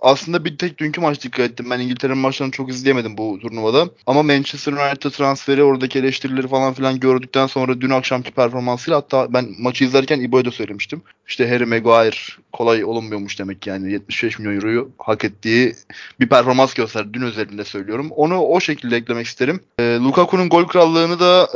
[0.00, 1.66] aslında bir tek dünkü maç dikkat ettim.
[1.70, 3.90] Ben İngiltere'nin maçlarını çok izleyemedim bu turnuvada.
[4.06, 9.48] Ama Manchester United transferi, oradaki eleştirileri falan filan gördükten sonra dün akşamki performansıyla hatta ben
[9.58, 11.02] maçı izlerken İbo'ya da söylemiştim.
[11.28, 12.16] İşte Harry Maguire
[12.52, 15.74] kolay olunmuyormuş demek yani 75 milyon euroyu hak ettiği
[16.20, 17.08] bir performans gösterdi.
[17.12, 18.10] Dün özelinde söylüyorum.
[18.10, 19.60] Onu o şekilde eklemek isterim.
[19.78, 21.48] E, Lukaku'nun gol krallığını da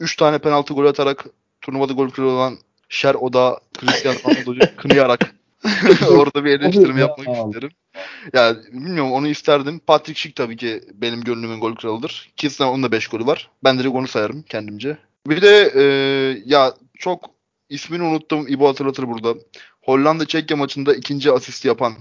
[0.00, 1.24] 3 e, tane penaltı gol atarak
[1.68, 5.34] turnuvada gol kralı olan Şer Oda Cristiano Ronaldo'yu kınayarak
[6.10, 7.70] orada bir eleştirme yapmak isterim.
[8.32, 9.78] Yani bilmiyorum onu isterdim.
[9.86, 12.32] Patrick Schick tabii ki benim gönlümün gol kralıdır.
[12.36, 13.50] Kesin onun da 5 golü var.
[13.64, 14.98] Ben direkt onu sayarım kendimce.
[15.26, 15.82] Bir de e,
[16.46, 17.30] ya çok
[17.68, 18.48] ismini unuttum.
[18.48, 19.34] İbo hatırlatır burada.
[19.82, 21.94] Hollanda Çekya maçında ikinci asist yapan,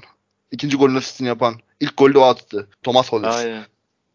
[0.51, 2.67] ikinci golün asistini yapan, ilk golü o attı.
[2.83, 3.35] Thomas Hollers.
[3.35, 3.63] Aynen.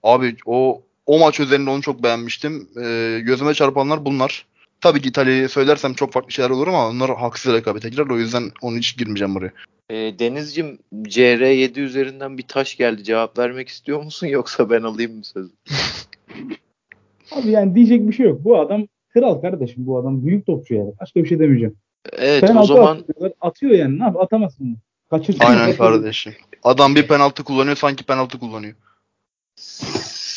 [0.02, 2.68] Abi o o maç üzerinde onu çok beğenmiştim.
[2.82, 4.46] E, gözüme çarpanlar bunlar.
[4.82, 8.06] Tabii ki İtalya'yı söylersem çok farklı şeyler olur ama onlar haksız rekabete girer.
[8.10, 9.52] O yüzden onun hiç girmeyeceğim buraya.
[9.90, 13.04] E, Deniz'cim CR7 üzerinden bir taş geldi.
[13.04, 15.52] Cevap vermek istiyor musun yoksa ben alayım mı sözü?
[17.30, 18.44] Abi yani diyecek bir şey yok.
[18.44, 20.26] Bu adam kral kardeşim bu adam.
[20.26, 20.92] Büyük topçu yani.
[21.00, 21.76] Başka bir şey demeyeceğim.
[22.12, 22.96] Evet penaltı o zaman.
[22.96, 23.98] Atıyor, atıyor yani.
[23.98, 24.16] Ne yap?
[24.16, 24.76] Atamazsın.
[25.10, 25.40] Kaçırsın.
[25.44, 26.32] Aynen kardeşim.
[26.64, 28.74] Adam bir penaltı kullanıyor sanki penaltı kullanıyor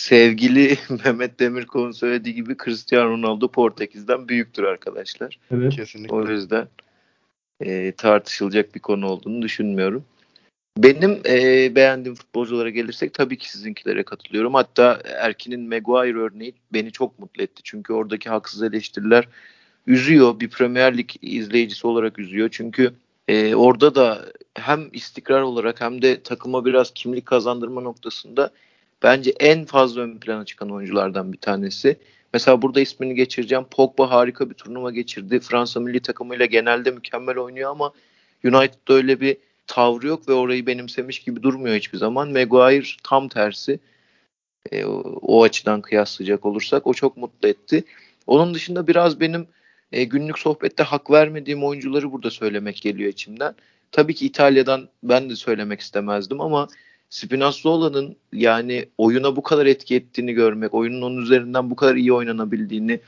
[0.06, 5.39] sevgili Mehmet Demirkol'un söylediği gibi Cristiano Ronaldo Portekiz'den büyüktür arkadaşlar.
[5.52, 5.76] Evet.
[5.76, 6.15] Kesinlikle.
[6.15, 6.68] O yüzden
[7.62, 10.06] e, tartışılacak bir konu olduğunu düşünmüyorum.
[10.78, 14.54] Benim e, beğendiğim futbolculara gelirsek tabii ki sizinkilere katılıyorum.
[14.54, 17.62] Hatta Erkin'in Maguire örneği beni çok mutlu etti.
[17.63, 19.28] Çünkü oradaki haksız eleştiriler
[19.88, 20.39] üzüyor.
[20.39, 22.50] Bir Premier Lig izleyicisi olarak üzüyor.
[22.52, 22.94] Çünkü
[23.28, 28.52] e, orada da hem istikrar olarak hem de takıma biraz kimlik kazandırma noktasında
[29.06, 31.98] bence en fazla ön plana çıkan oyunculardan bir tanesi.
[32.34, 33.65] Mesela burada ismini geçireceğim.
[33.72, 35.39] Pogba harika bir turnuva geçirdi.
[35.39, 37.91] Fransa milli takımıyla genelde mükemmel oynuyor ama
[38.44, 39.38] United'da öyle bir
[39.68, 42.32] tavrı yok ve orayı benimsemiş gibi durmuyor hiçbir zaman.
[42.32, 43.80] Maguire tam tersi.
[44.72, 44.86] E,
[45.22, 47.84] o, açıdan kıyaslayacak olursak o çok mutlu etti.
[48.28, 49.48] Onun dışında biraz benim
[49.91, 53.56] e, günlük sohbette hak vermediğim oyuncuları burada söylemek geliyor içimden.
[53.91, 56.68] Tabii ki İtalya'dan ben de söylemek istemezdim ama
[57.15, 62.99] Spinazzola'nın yani oyuna bu kadar etki ettiğini görmek, oyunun onun üzerinden bu kadar iyi oynanabildiğini,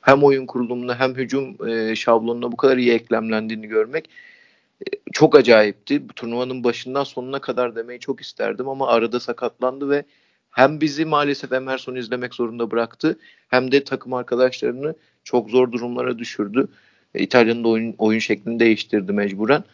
[0.00, 4.10] hem oyun kurulumuna hem hücum e, şablonuna bu kadar iyi eklemlendiğini görmek
[4.80, 6.08] e, çok acayipti.
[6.08, 10.04] Bu turnuvanın başından sonuna kadar demeyi çok isterdim ama arada sakatlandı ve
[10.50, 16.68] hem bizi maalesef Emerson izlemek zorunda bıraktı hem de takım arkadaşlarını çok zor durumlara düşürdü.
[17.14, 19.64] E, İtalya'nın da oyun, oyun şeklini değiştirdi mecburen.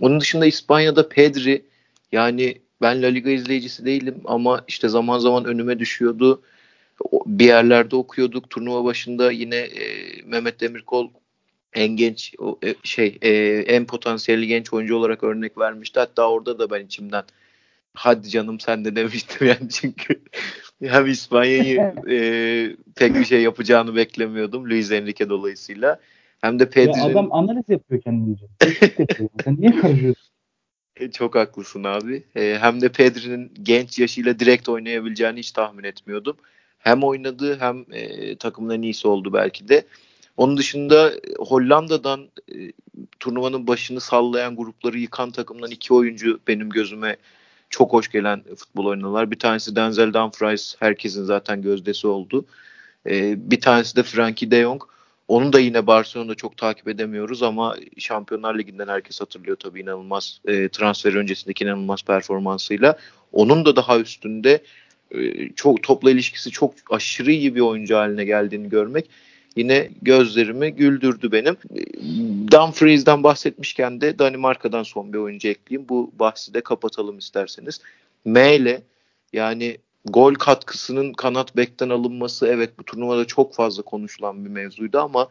[0.00, 1.64] Onun dışında İspanya'da Pedri
[2.12, 6.42] yani ben La Liga izleyicisi değilim ama işte zaman zaman önüme düşüyordu.
[7.26, 8.50] Bir yerlerde okuyorduk.
[8.50, 9.82] Turnuva başında yine e,
[10.24, 11.10] Mehmet Demirkol
[11.72, 13.30] en genç o, e, şey e,
[13.66, 16.00] en potansiyelli genç oyuncu olarak örnek vermişti.
[16.00, 17.24] Hatta orada da ben içimden
[17.94, 20.20] hadi canım sen de demiştim yani çünkü
[20.82, 22.16] hem İspanya'yı e,
[22.96, 26.00] pek bir şey yapacağını beklemiyordum Luis Enrique dolayısıyla.
[26.40, 26.98] Hem de Pedri'nin...
[26.98, 28.46] Ya adam analiz yapıyor kendince.
[29.44, 30.33] Sen niye karışıyorsun?
[31.12, 32.22] Çok haklısın abi.
[32.36, 36.36] E, hem de Pedri'nin genç yaşıyla direkt oynayabileceğini hiç tahmin etmiyordum.
[36.78, 39.86] Hem oynadı hem e, takımın en iyisi oldu belki de.
[40.36, 42.72] Onun dışında e, Hollanda'dan e,
[43.20, 47.16] turnuvanın başını sallayan grupları yıkan takımdan iki oyuncu benim gözüme
[47.70, 49.30] çok hoş gelen futbol oynadılar.
[49.30, 52.46] Bir tanesi Denzel Dumfries herkesin zaten gözdesi oldu.
[53.06, 54.82] E, bir tanesi de Frankie de Jong.
[55.28, 60.68] Onu da yine Barcelona'da çok takip edemiyoruz ama Şampiyonlar Ligi'nden herkes hatırlıyor tabii inanılmaz e,
[60.68, 62.98] transfer öncesindeki inanılmaz performansıyla.
[63.32, 64.62] Onun da daha üstünde
[65.10, 69.10] e, çok topla ilişkisi çok aşırı iyi bir oyuncu haline geldiğini görmek
[69.56, 71.56] yine gözlerimi güldürdü benim.
[72.50, 75.88] Dumfries'den bahsetmişken de Danimarka'dan son bir oyuncu ekleyeyim.
[75.88, 77.80] Bu bahsi de kapatalım isterseniz.
[78.24, 78.82] M ile
[79.32, 85.28] yani gol katkısının kanat bekten alınması evet bu turnuvada çok fazla konuşulan bir mevzuydu ama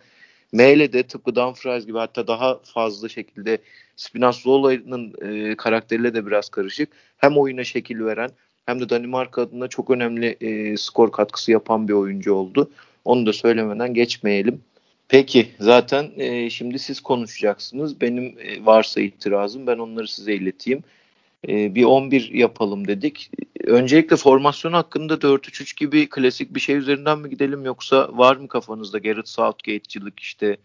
[0.54, 3.58] Meyle de tıpkı Dumfries gibi hatta daha fazla şekilde
[3.96, 6.90] Spinazzola'nın e, karakteriyle de biraz karışık.
[7.18, 8.30] Hem oyuna şekil veren
[8.66, 12.72] hem de Danimarka adına çok önemli e, skor katkısı yapan bir oyuncu oldu.
[13.06, 14.62] Onu da söylemeden geçmeyelim.
[15.08, 18.02] Peki zaten e, şimdi siz konuşacaksınız.
[18.02, 20.84] Benim e, varsa itirazım ben onları size ileteyim.
[21.48, 23.32] E, bir 11 yapalım dedik.
[23.68, 28.98] Öncelikle formasyon hakkında 4-3-3 gibi klasik bir şey üzerinden mi gidelim yoksa var mı kafanızda
[28.98, 30.58] Garrett Southgate'cilik işte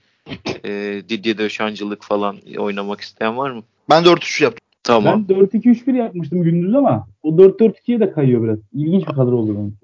[0.64, 3.62] e, Didier Dechamps'cılık falan oynamak isteyen var mı?
[3.90, 4.68] Ben 4-3 yaptım.
[4.82, 5.24] Tamam.
[5.28, 8.58] Ben 4-2-3-1 yapmıştım gündüz ama o 4-4-2'ye de kayıyor biraz.
[8.74, 9.78] İlginç bir kadro oldu benim.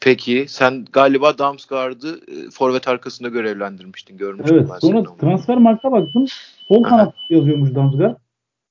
[0.00, 6.26] Peki sen galiba Damsgaard'ı e, forvet arkasında görevlendirmiştin görmüştüm evet, ben sonra transfer marka baktım.
[6.68, 8.16] Sol kanat yazıyormuş Damsgaard.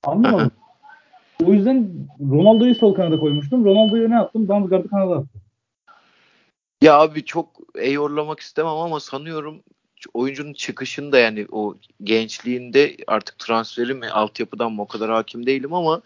[0.04, 0.52] Anlamadım.
[1.45, 3.65] o yüzden Ronaldo'yu sol kanada koymuştum.
[3.65, 4.47] Ronaldo'yu ne yaptım?
[4.47, 5.41] Damsgaard'ı kanada attım.
[6.82, 9.63] Ya abi çok eyorlamak istemem ama sanıyorum
[10.13, 16.02] oyuncunun çıkışında yani o gençliğinde artık transferi mi altyapıdan mı o kadar hakim değilim ama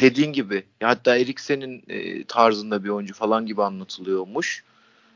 [0.00, 4.64] dediğin gibi hatta Eriksen'in e, tarzında bir oyuncu falan gibi anlatılıyormuş.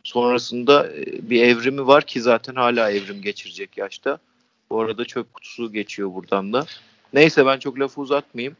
[0.04, 4.18] Sonrasında e, bir evrimi var ki zaten hala evrim geçirecek yaşta.
[4.70, 6.66] Bu arada çöp kutusu geçiyor buradan da.
[7.12, 8.56] Neyse ben çok lafı uzatmayayım.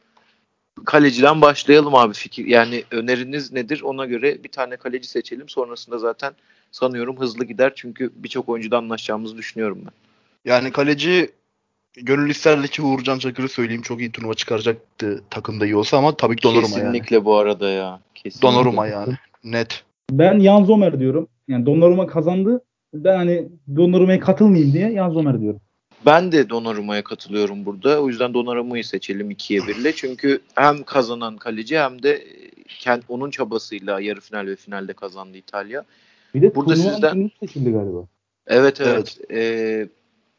[0.85, 2.47] Kaleciden başlayalım abi fikir.
[2.47, 3.83] Yani öneriniz nedir?
[3.83, 5.49] Ona göre bir tane kaleci seçelim.
[5.49, 6.33] Sonrasında zaten
[6.71, 7.73] sanıyorum hızlı gider.
[7.77, 9.93] Çünkü birçok oyuncuda anlaşacağımızı düşünüyorum ben.
[10.51, 11.31] Yani kaleci
[12.03, 16.37] gönül isterdi ki Uğurcan Çakır'ı söyleyeyim çok iyi turnuva çıkaracaktı takımda iyi olsa ama tabii
[16.37, 16.93] ki Donnarumma yani.
[16.93, 18.01] Kesinlikle bu arada ya.
[18.15, 18.49] Kesinlikle.
[18.49, 19.15] Donnarumma yani.
[19.45, 19.85] Net.
[20.11, 21.29] Ben Jan Zomer diyorum.
[21.49, 22.65] Yani Donnarumma kazandı.
[22.95, 25.61] Ben hani Donnarumma'ya katılmayayım diye Jan Zomer diyorum.
[26.07, 28.03] Ben de Donnarumma'ya katılıyorum burada.
[28.03, 29.93] O yüzden Donnarumma'yı seçelim ikiye birle.
[29.93, 32.25] Çünkü hem kazanan kaleci hem de
[32.69, 35.85] kend, onun çabasıyla yarı final ve finalde kazandı İtalya.
[36.35, 38.07] Bir de burada sizden seçildi galiba.
[38.47, 39.19] Evet evet.
[39.31, 39.31] evet.
[39.31, 39.89] Ee,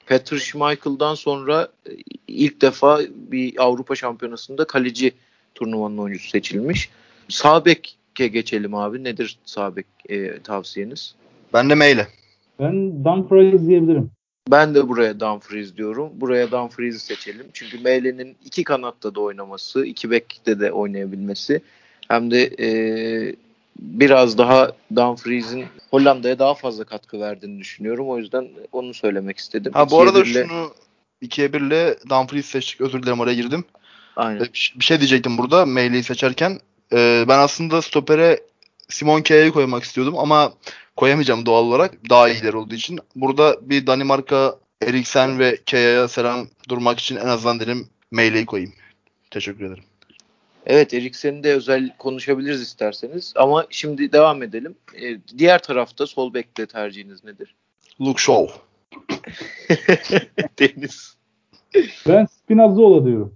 [0.05, 1.91] Peter Schmeichel'dan sonra e,
[2.27, 2.99] ilk defa
[3.31, 5.11] bir Avrupa Şampiyonası'nda kaleci
[5.55, 6.89] turnuvanın oyuncusu seçilmiş.
[7.29, 9.03] Sabek'e geçelim abi.
[9.03, 11.15] Nedir Sabek e, tavsiyeniz?
[11.53, 12.07] Ben de Meyle.
[12.59, 14.11] Ben Dumfries diyebilirim.
[14.51, 16.09] Ben de buraya Dumfries diyorum.
[16.13, 17.45] Buraya Dumfries'i seçelim.
[17.53, 21.61] Çünkü Meyle'nin iki kanatta da oynaması, iki bekte de oynayabilmesi
[22.07, 22.69] hem de e,
[23.79, 28.09] biraz daha Dumfries'in Hollanda'ya daha fazla katkı verdiğini düşünüyorum.
[28.09, 29.73] O yüzden onu söylemek istedim.
[29.73, 30.47] Ha bu arada birle...
[30.47, 30.71] şunu
[31.23, 32.81] 2'ye 1 ile Dumfries seçtik.
[32.81, 33.65] Özür dilerim oraya girdim.
[34.15, 34.47] Aynen.
[34.75, 36.59] Bir şey diyecektim burada Meyle'yi seçerken.
[36.93, 38.39] Ee, ben aslında stopere
[38.89, 40.53] Simon K'yi koymak istiyordum ama
[40.95, 42.09] koyamayacağım doğal olarak.
[42.09, 42.99] Daha iyiler olduğu için.
[43.15, 48.73] Burada bir Danimarka Eriksen ve K'ya selam durmak için en azından dedim Meyle'yi koyayım.
[49.31, 49.83] Teşekkür ederim.
[50.65, 53.33] Evet Eriksen'i de özel konuşabiliriz isterseniz.
[53.35, 54.75] Ama şimdi devam edelim.
[55.01, 57.55] Ee, diğer tarafta sol bekle tercihiniz nedir?
[58.01, 58.53] Luke Shaw.
[60.59, 61.15] Deniz.
[62.07, 63.33] Ben Spinazzola diyorum.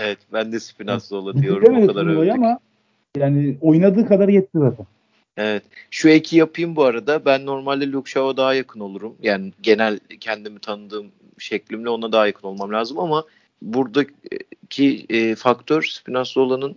[0.00, 1.82] Evet ben de Spinazzola diyorum.
[1.82, 2.32] O kadar övdük.
[2.34, 2.58] ama
[3.16, 4.86] yani oynadığı kadar yetti zaten.
[5.36, 5.62] Evet.
[5.90, 7.24] Şu eki yapayım bu arada.
[7.24, 9.16] Ben normalde Luke Shaw'a daha yakın olurum.
[9.22, 11.06] Yani genel kendimi tanıdığım
[11.38, 13.24] şeklimle ona daha yakın olmam lazım ama
[13.62, 16.76] buradaki e, faktör Spinazzola'nın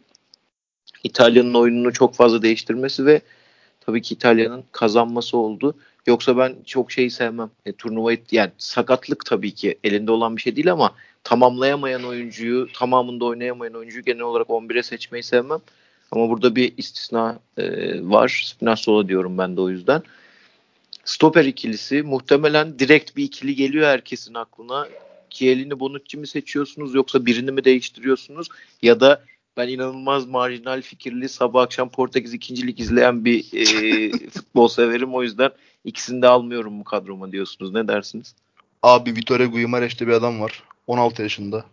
[1.03, 3.21] İtalya'nın oyununu çok fazla değiştirmesi ve
[3.81, 5.75] tabii ki İtalya'nın kazanması oldu.
[6.07, 7.49] Yoksa ben çok şeyi sevmem.
[7.65, 10.93] E, turnuvayı yani sakatlık tabii ki elinde olan bir şey değil ama
[11.23, 15.59] tamamlayamayan oyuncuyu, tamamında oynayamayan oyuncuyu genel olarak 11'e seçmeyi sevmem.
[16.15, 17.63] Ama burada bir istisna e,
[18.09, 18.43] var.
[18.45, 20.03] Spinazzola diyorum ben de o yüzden.
[21.05, 24.87] Stoper ikilisi muhtemelen direkt bir ikili geliyor herkesin aklına.
[25.29, 28.47] Chiellini Bonucci mi seçiyorsunuz yoksa birini mi değiştiriyorsunuz
[28.81, 29.23] ya da
[29.57, 35.51] ben inanılmaz marjinal fikirli sabah akşam Portekiz ikincilik izleyen bir e, futbol severim o yüzden
[35.85, 37.73] ikisini de almıyorum bu kadroma diyorsunuz.
[37.73, 38.35] Ne dersiniz?
[38.83, 40.63] Abi Vitor Guimarães'te bir adam var.
[40.87, 41.65] 16 yaşında.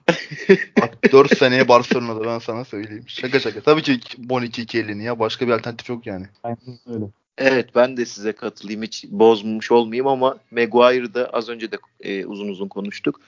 [0.81, 3.05] Bak 4 seneye Barcelona'da ben sana söyleyeyim.
[3.07, 3.61] Şaka şaka.
[3.61, 5.19] Tabii ki Bonucci Chiellini ya.
[5.19, 6.27] Başka bir alternatif yok yani.
[6.43, 7.05] Aynen öyle.
[7.39, 12.49] Evet ben de size katılayım hiç bozmuş olmayayım ama Maguire'da az önce de e, uzun
[12.49, 13.21] uzun konuştuk.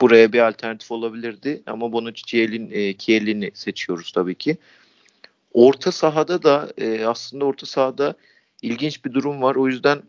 [0.00, 4.56] Buraya bir alternatif olabilirdi ama Bonucci Chiellini, e, Chiellini seçiyoruz tabii ki.
[5.52, 8.14] Orta sahada da e, aslında orta sahada
[8.62, 9.54] ilginç bir durum var.
[9.54, 10.02] O yüzden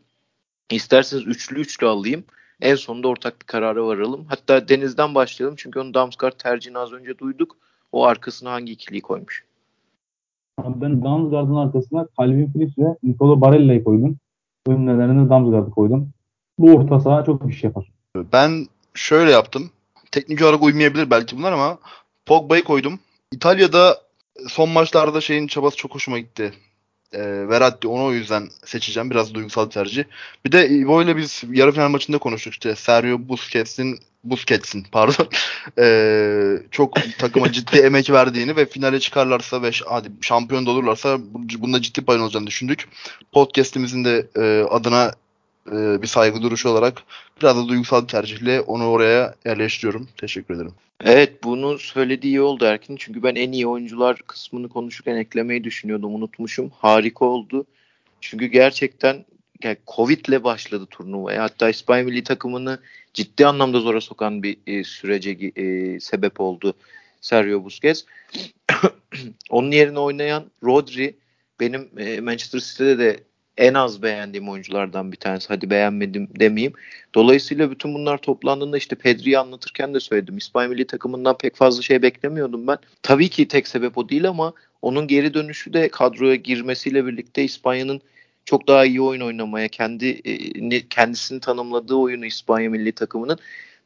[0.69, 2.23] isterseniz üçlü üçlü alayım.
[2.61, 4.25] En sonunda ortak bir karara varalım.
[4.29, 7.57] Hatta Deniz'den başlayalım çünkü onun Damsgaard tercihini az önce duyduk.
[7.91, 9.45] O arkasına hangi ikiliyi koymuş?
[10.57, 14.17] Abi ben Damsgaard'ın arkasına Calvin Phillips ve Nicolo Barella'yı koydum.
[14.67, 16.09] Önlerine Damsgaard'ı koydum.
[16.59, 17.91] Bu orta saha çok iş yapar.
[18.33, 19.69] Ben şöyle yaptım.
[20.11, 21.77] Teknik olarak uymayabilir belki bunlar ama
[22.25, 22.99] Pogba'yı koydum.
[23.31, 23.97] İtalya'da
[24.47, 26.53] son maçlarda şeyin çabası çok hoşuma gitti.
[27.15, 29.10] E, Verratti onu o yüzden seçeceğim.
[29.10, 30.04] Biraz duygusal bir tercih.
[30.45, 32.75] Bir de Ivo ile biz yarı final maçında konuştuk işte.
[32.75, 35.28] Sergio Busquets'in Busquets'in pardon.
[35.80, 35.88] E,
[36.71, 41.17] çok takıma ciddi emek verdiğini ve finale çıkarlarsa ve hadi şampiyon da olurlarsa
[41.60, 42.88] bunda ciddi payın olacağını düşündük.
[43.32, 45.12] Podcast'imizin de e, adına
[45.71, 47.04] e, bir saygı duruşu olarak
[47.41, 50.08] biraz da duygusal tercihle onu oraya yerleştiriyorum.
[50.17, 50.73] Teşekkür ederim.
[51.04, 52.95] Evet bunu söylediği iyi oldu Erkin.
[52.95, 56.15] Çünkü ben en iyi oyuncular kısmını konuşurken eklemeyi düşünüyordum.
[56.15, 56.69] Unutmuşum.
[56.69, 57.65] Harika oldu.
[58.21, 59.25] Çünkü gerçekten
[59.63, 61.43] yani Covid'le başladı turnuvaya.
[61.43, 62.80] Hatta İspanya milli takımını
[63.13, 66.73] ciddi anlamda zora sokan bir e, sürece e, sebep oldu
[67.21, 68.04] Sergio Busquets.
[69.49, 71.15] Onun yerine oynayan Rodri
[71.60, 73.23] benim e, Manchester City'de de
[73.57, 75.47] en az beğendiğim oyunculardan bir tanesi.
[75.47, 76.73] Hadi beğenmedim demeyeyim.
[77.15, 80.37] Dolayısıyla bütün bunlar toplandığında işte Pedri'yi anlatırken de söyledim.
[80.37, 82.77] İspanya milli takımından pek fazla şey beklemiyordum ben.
[83.03, 88.01] Tabii ki tek sebep o değil ama onun geri dönüşü de kadroya girmesiyle birlikte İspanya'nın
[88.45, 90.21] çok daha iyi oyun oynamaya, kendi
[90.89, 93.37] kendisini tanımladığı oyunu İspanya milli takımının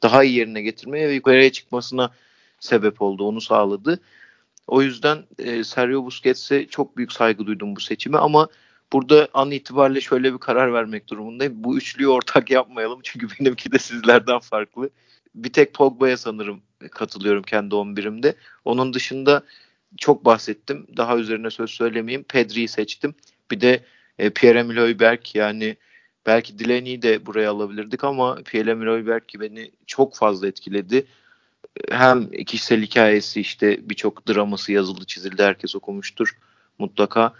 [0.01, 2.11] daha iyi yerine getirmeye ve yukarıya çıkmasına
[2.59, 3.23] sebep oldu.
[3.23, 3.99] Onu sağladı.
[4.67, 8.47] O yüzden e, Sergio Busquets'e çok büyük saygı duydum bu seçime ama
[8.93, 11.53] burada an itibariyle şöyle bir karar vermek durumundayım.
[11.63, 14.89] Bu üçlüyü ortak yapmayalım çünkü benimki de sizlerden farklı.
[15.35, 18.35] Bir tek Pogba'ya sanırım katılıyorum kendi 11'imde.
[18.65, 19.43] Onun dışında
[19.97, 20.87] çok bahsettim.
[20.97, 22.23] Daha üzerine söz söylemeyeyim.
[22.23, 23.15] Pedri'yi seçtim.
[23.51, 23.83] Bir de
[24.19, 25.77] e, Pierre-Emil Højberg yani
[26.25, 31.05] belki Delaney'i de buraya alabilirdik ama Pierre-Emil Højberg beni çok fazla etkiledi.
[31.91, 36.37] Hem kişisel hikayesi işte birçok draması yazıldı çizildi herkes okumuştur
[36.79, 37.33] mutlaka.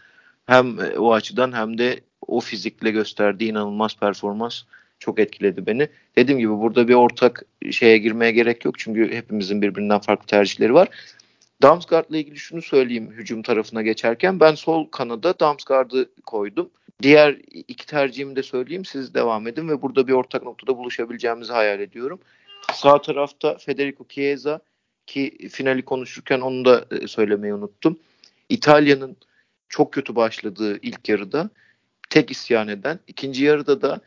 [0.50, 4.62] Hem e, o açıdan hem de o fizikle gösterdiği inanılmaz performans
[5.00, 5.88] çok etkiledi beni.
[6.16, 10.88] Dediğim gibi burada bir ortak şeye girmeye gerek yok çünkü hepimizin birbirinden farklı tercihleri var.
[11.62, 14.40] Damsgaard'la ilgili şunu söyleyeyim hücum tarafına geçerken.
[14.40, 16.70] Ben sol kanada Damsgaard'ı koydum.
[17.02, 21.80] Diğer iki tercihimi de söyleyeyim siz devam edin ve burada bir ortak noktada buluşabileceğimizi hayal
[21.80, 22.20] ediyorum.
[22.74, 24.60] Sağ tarafta Federico Chiesa
[25.08, 28.00] ki finali konuşurken onu da e, söylemeyi unuttum.
[28.50, 29.18] İtalya'nın
[29.70, 31.50] çok kötü başladığı ilk yarıda
[32.10, 34.02] tek isyan eden, ikinci yarıda da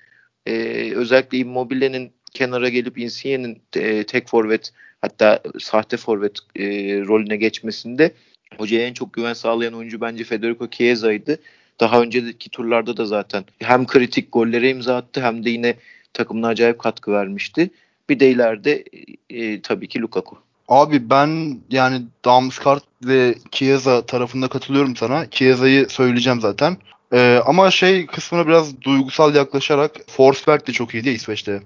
[0.47, 0.53] e,
[0.95, 6.65] özellikle Immobile'nin kenara gelip Insigne'nin e, tek forvet hatta sahte forvet e,
[7.01, 8.15] rolüne geçmesinde
[8.59, 11.39] hocaya en çok güven sağlayan oyuncu bence Federico Chiesa'ydı.
[11.81, 15.77] Daha önceki turlarda da zaten hem kritik gollere imza attı hem de yine
[16.13, 17.71] takımına acayip katkı vermişti.
[18.09, 18.85] Bir de ileride
[19.31, 20.39] e, tabii ki Lukaku.
[20.69, 25.31] Abi ben yani Damsgaard ve Chiesa tarafında katılıyorum sana.
[25.31, 26.77] Chiesa'yı söyleyeceğim zaten.
[27.13, 31.63] Ee, ama şey kısmına biraz duygusal yaklaşarak Forsberg de çok iyiydi İsveç'te.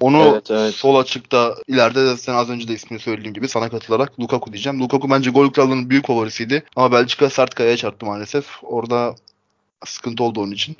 [0.00, 0.74] Onu Evet, evet.
[0.74, 4.80] sol açıkta ileride de sen az önce de ismini söylediğim gibi sana katılarak Lukaku diyeceğim.
[4.80, 6.64] Lukaku bence gol krallığının büyük favorisiydi.
[6.76, 8.46] Ama Belçika sert kayaya çarptı maalesef.
[8.62, 9.14] Orada
[9.84, 10.76] sıkıntı oldu onun için.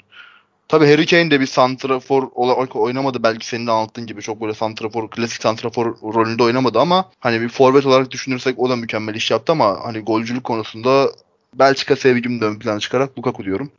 [0.68, 3.22] Tabii Harry Kane de bir santrafor olarak oynamadı.
[3.22, 7.48] Belki senin de anlattığın gibi çok böyle santrafor, klasik santrafor rolünde oynamadı ama hani bir
[7.48, 11.10] forvet olarak düşünürsek o da mükemmel iş yaptı ama hani golcülük konusunda
[11.54, 13.70] Belçika sevgimi de ön plana çıkarak Lukaku diyorum.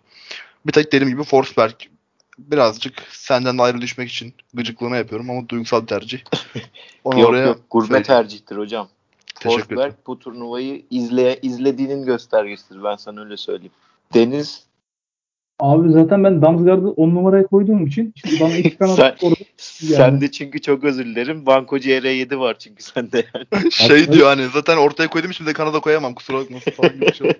[0.65, 1.73] Bir tek dediğim gibi Forsberg
[2.39, 6.19] birazcık senden ayrı düşmek için gıcıklığına yapıyorum ama duygusal bir tercih.
[7.03, 8.87] Onu yok oraya yok gurme tercihtir hocam.
[9.39, 9.95] Teşekkür Forsberg ederim.
[10.07, 12.83] bu turnuvayı izleye, izlediğinin göstergesidir.
[12.83, 13.73] Ben sana öyle söyleyeyim.
[14.13, 14.66] Deniz
[15.59, 20.21] Abi zaten ben Damsgaard'ı 10 numaraya koyduğum için şimdi bana iki kanat Sen- orada sen
[20.21, 21.45] de çünkü çok özür dilerim.
[21.45, 23.71] Banko CR7 var çünkü sende yani.
[23.71, 27.13] şey diyor hani zaten ortaya koydum şimdi de Kanada koyamam kusura bakmasın falan gibi bir
[27.13, 27.35] şey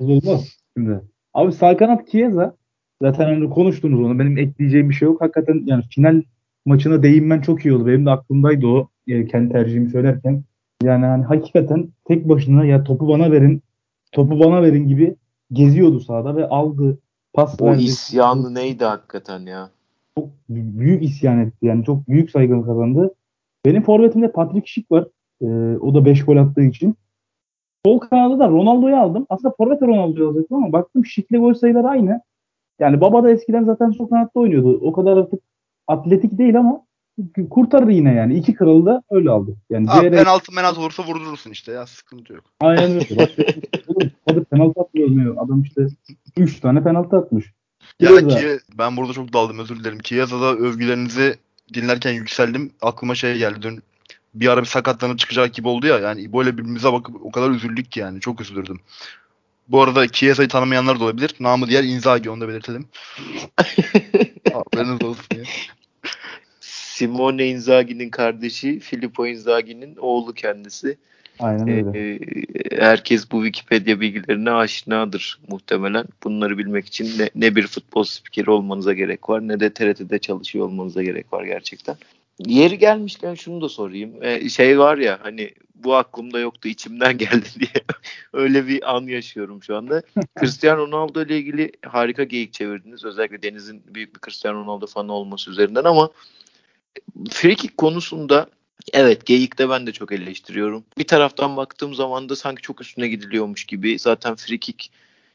[0.00, 1.00] olmaz şimdi.
[1.34, 2.56] Abi sağ kanat Chiesa
[3.02, 4.18] zaten hani konuştunuz onu.
[4.18, 5.20] Benim ekleyeceğim bir şey yok.
[5.20, 6.22] Hakikaten yani final
[6.66, 7.86] maçına değinmen çok iyi oldu.
[7.86, 10.44] Benim de aklımdaydı o e, kendi tercihimi söylerken.
[10.82, 13.62] Yani hani hakikaten tek başına ya topu bana verin,
[14.12, 15.16] topu bana verin gibi
[15.52, 16.98] geziyordu sahada ve aldı.
[17.38, 17.82] Pas O verdi.
[17.82, 19.70] isyanı neydi hakikaten ya?
[20.18, 21.66] çok büyük isyan etti.
[21.66, 23.14] Yani çok büyük saygın kazandı.
[23.64, 25.06] Benim forvetimde Patrick Schick var.
[25.42, 26.94] Ee, o da 5 gol attığı için.
[27.86, 29.26] Sol kanadı da Ronaldo'yu aldım.
[29.28, 32.20] Aslında forvete Ronaldo'yu alacaktım ama baktım Schick'le gol sayıları aynı.
[32.78, 34.80] Yani baba da eskiden zaten sol kanatta oynuyordu.
[34.82, 35.40] O kadar artık
[35.86, 36.80] atletik değil ama
[37.50, 38.34] kurtarır yine yani.
[38.38, 39.56] İki kralı da öyle aldı.
[39.70, 42.44] Yani Abi CR penaltı penaltı olursa vurdurursun işte ya sıkıntı yok.
[42.60, 43.16] aynen öyle.
[43.16, 43.30] Bak,
[43.88, 45.36] oğlum, hadi penaltı atmıyor.
[45.38, 45.86] Adam işte
[46.36, 47.52] 3 tane penaltı atmış.
[48.00, 48.38] Ya Chiesa.
[48.38, 49.98] ki ben burada çok daldım özür dilerim.
[49.98, 51.36] Chiesa'da övgülerinizi
[51.74, 52.70] dinlerken yükseldim.
[52.82, 53.82] Aklıma şey geldi dün
[54.34, 55.98] bir ara bir sakatlanıp çıkacak gibi oldu ya.
[55.98, 58.20] Yani böyle birbirimize bakıp o kadar üzüldük ki yani.
[58.20, 58.80] Çok üzülürdüm.
[59.68, 61.34] Bu arada Chiesa'yı tanımayanlar da olabilir.
[61.40, 62.88] Namı diğer Inzaghi onu da belirtelim.
[64.52, 65.42] Haberiniz olsun ya.
[66.98, 70.98] Simone Inzaghi'nin kardeşi Filippo Inzaghi'nin oğlu kendisi.
[71.38, 71.98] Aynen öyle.
[71.98, 72.18] Ee,
[72.80, 76.06] herkes bu Wikipedia bilgilerine aşinadır muhtemelen.
[76.24, 80.66] Bunları bilmek için ne, ne bir futbol spikeri olmanıza gerek var ne de TRT'de çalışıyor
[80.66, 81.96] olmanıza gerek var gerçekten.
[82.46, 84.22] Yeri gelmişken şunu da sorayım.
[84.22, 87.84] Ee, şey var ya hani bu aklımda yoktu içimden geldi diye
[88.32, 90.02] öyle bir an yaşıyorum şu anda.
[90.40, 93.04] Cristiano Ronaldo ile ilgili harika geyik çevirdiniz.
[93.04, 96.10] Özellikle Deniz'in büyük bir Cristiano Ronaldo fanı olması üzerinden ama
[97.30, 98.50] free kick konusunda
[98.92, 100.84] Evet Geyik'te ben de çok eleştiriyorum.
[100.98, 103.98] Bir taraftan baktığım zaman da sanki çok üstüne gidiliyormuş gibi.
[103.98, 104.90] Zaten free kick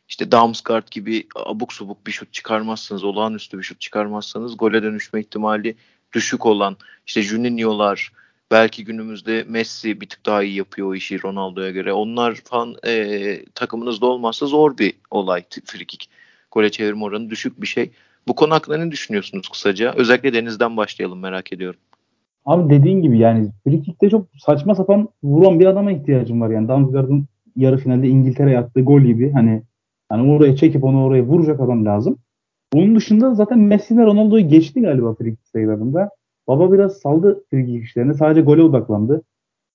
[0.09, 5.75] işte Damsgaard gibi abuk subuk bir şut çıkarmazsanız, olağanüstü bir şut çıkarmazsanız gole dönüşme ihtimali
[6.13, 6.77] düşük olan
[7.07, 8.11] işte Juninho'lar
[8.51, 11.93] belki günümüzde Messi bir tık daha iyi yapıyor o işi Ronaldo'ya göre.
[11.93, 16.09] Onlar falan e, takımınızda olmazsa zor bir olay free kick.
[16.51, 17.91] Gole çevirme oranı düşük bir şey.
[18.27, 19.93] Bu konu hakkında ne düşünüyorsunuz kısaca?
[19.95, 21.79] Özellikle Deniz'den başlayalım merak ediyorum.
[22.45, 26.67] Abi dediğin gibi yani frikikte çok saçma sapan vuran bir adama ihtiyacım var yani.
[26.67, 29.61] Damsgaard'ın yarı finalde İngiltere'ye attığı gol gibi hani
[30.09, 32.17] hani oraya çekip onu oraya vuracak adam lazım.
[32.73, 36.09] Onun dışında zaten Messi ile Ronaldo'yu geçti galiba frikik sayılarında.
[36.47, 38.13] Baba biraz saldı frikik işlerine.
[38.13, 39.21] Sadece gole odaklandı.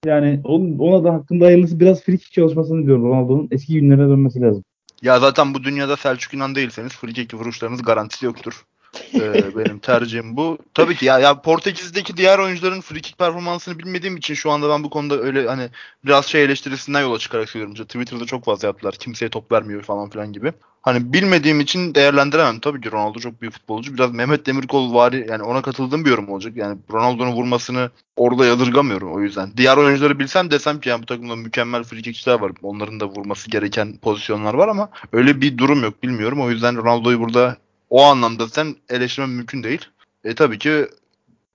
[0.05, 4.65] Yani onun, ona da hakkında hayırlısı biraz frikik çalışmasını diyorum Ronaldo'nun eski günlerine dönmesi lazım.
[5.03, 8.67] Ya zaten bu dünyada Selçuk İnan değilseniz free kick vuruşlarınız garantisi yoktur.
[9.15, 10.59] Ee, benim tercihim bu.
[10.75, 14.85] Tabii ki ya, ya Portekiz'deki diğer oyuncuların free kick performansını bilmediğim için şu anda ben
[14.85, 15.69] bu konuda öyle hani
[16.05, 17.75] biraz şey eleştirisinden yola çıkarak söylüyorum.
[17.75, 18.95] İşte Twitter'da çok fazla yaptılar.
[18.95, 20.53] Kimseye top vermiyor falan filan gibi.
[20.83, 22.61] Hani bilmediğim için değerlendiremem.
[22.61, 23.95] Tabii ki Ronaldo çok büyük futbolcu.
[23.95, 26.57] Biraz Mehmet Demirkol vari yani ona katıldığım bir yorum olacak.
[26.57, 29.51] Yani Ronaldo'nun vurmasını orada yadırgamıyorum o yüzden.
[29.57, 32.53] Diğer oyuncuları bilsem desem ki yani bu takımda mükemmel free kickçiler var.
[32.63, 36.41] Onların da vurması gereken pozisyonlar var ama öyle bir durum yok bilmiyorum.
[36.41, 37.57] O yüzden Ronaldo'yu burada
[37.91, 39.85] o anlamda sen eleştirmen mümkün değil.
[40.25, 40.87] E tabii ki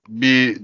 [0.08, 0.60] bir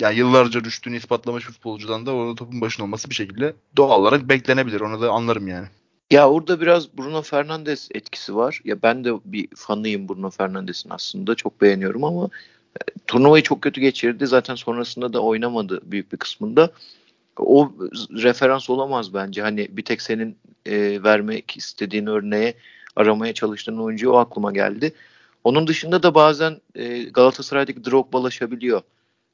[0.00, 4.28] yani yıllarca rüştünü ispatlamış bir futbolcudan da orada topun başında olması bir şekilde doğal olarak
[4.28, 4.80] beklenebilir.
[4.80, 5.66] Onu da anlarım yani.
[6.10, 8.60] Ya orada biraz Bruno Fernandes etkisi var.
[8.64, 11.34] Ya ben de bir fanıyım Bruno Fernandes'in aslında.
[11.34, 12.24] Çok beğeniyorum ama
[12.76, 14.26] e, turnuvayı çok kötü geçirdi.
[14.26, 16.70] Zaten sonrasında da oynamadı büyük bir kısmında.
[17.36, 17.72] O
[18.10, 19.42] referans olamaz bence.
[19.42, 22.54] Hani bir tek senin e, vermek istediğin örneğe
[22.96, 24.92] aramaya çalıştığın oyuncu o aklıma geldi.
[25.44, 28.82] Onun dışında da bazen e, Galatasaray'daki Drogba'laşabiliyor.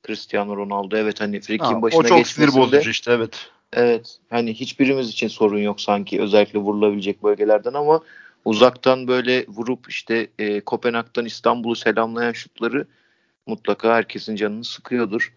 [0.07, 3.51] Cristiano Ronaldo evet hani Frikik'in Ha, başına o çok sinir geçmesinde bozucu işte evet.
[3.73, 4.19] Evet.
[4.31, 8.01] Hani hiçbirimiz için sorun yok sanki özellikle vurulabilecek bölgelerden ama
[8.45, 12.87] uzaktan böyle vurup işte e, Kopenhag'dan İstanbul'u selamlayan şutları
[13.47, 15.33] mutlaka herkesin canını sıkıyordur.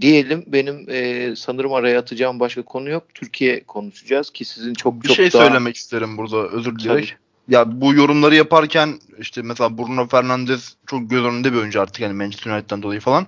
[0.00, 3.04] Diyelim benim e, sanırım araya atacağım başka konu yok.
[3.14, 7.16] Türkiye konuşacağız ki sizin çok Bir çok şey daha söylemek isterim burada özür dileyerek.
[7.48, 12.14] ya bu yorumları yaparken işte mesela Bruno Fernandes çok göz önünde bir oyuncu artık yani
[12.14, 13.26] Manchester United'dan dolayı falan.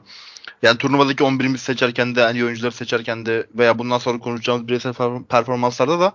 [0.62, 4.95] Yani turnuvadaki 11'imizi seçerken de iyi oyuncuları seçerken de veya bundan sonra konuşacağımız bireysel
[5.29, 6.12] performanslarda da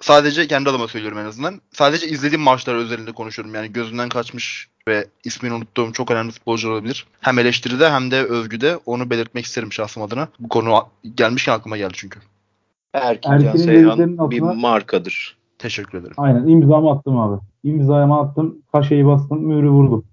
[0.00, 1.60] sadece kendi adıma söylüyorum en azından.
[1.72, 3.54] Sadece izlediğim maçlar özelinde konuşuyorum.
[3.54, 7.06] Yani gözünden kaçmış ve ismini unuttuğum çok önemli futbolcu olabilir.
[7.20, 10.28] Hem eleştiride hem de övgüde onu belirtmek isterim şahsım adına.
[10.40, 12.20] Bu konu gelmişken aklıma geldi çünkü.
[12.94, 15.36] Erkin Can Seyhan bir markadır.
[15.58, 16.14] Teşekkür ederim.
[16.16, 17.40] Aynen imzamı attım abi.
[17.64, 18.58] İmzamı attım.
[18.72, 19.46] Kaşeyi bastım.
[19.46, 20.04] Mührü vurdum.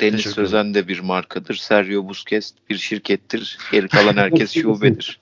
[0.00, 1.54] Deniz Sözen de bir markadır.
[1.54, 3.58] Sergio Busquets bir şirkettir.
[3.72, 5.20] Geri kalan herkes şubedir.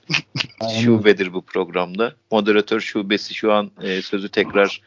[0.81, 2.13] şubedir bu programda.
[2.31, 4.81] Moderatör şubesi şu an e, sözü tekrar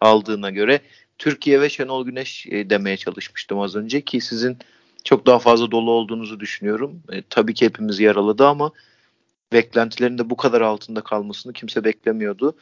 [0.00, 0.80] aldığına göre
[1.20, 4.58] Türkiye ve Şenol Güneş e, demeye çalışmıştım az önce ki sizin
[5.04, 7.02] çok daha fazla dolu olduğunuzu düşünüyorum.
[7.12, 8.72] E, tabii ki hepimiz yaraladı ama
[9.52, 12.56] beklentilerin de bu kadar altında kalmasını kimse beklemiyordu.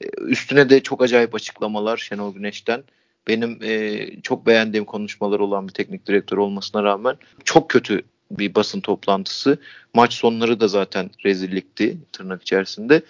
[0.00, 2.84] E, üstüne de çok acayip açıklamalar Şenol Güneş'ten.
[3.28, 8.80] Benim e, çok beğendiğim konuşmalar olan bir teknik direktör olmasına rağmen çok kötü bir basın
[8.80, 9.58] toplantısı.
[9.94, 13.02] Maç sonları da zaten rezillikti tırnak içerisinde.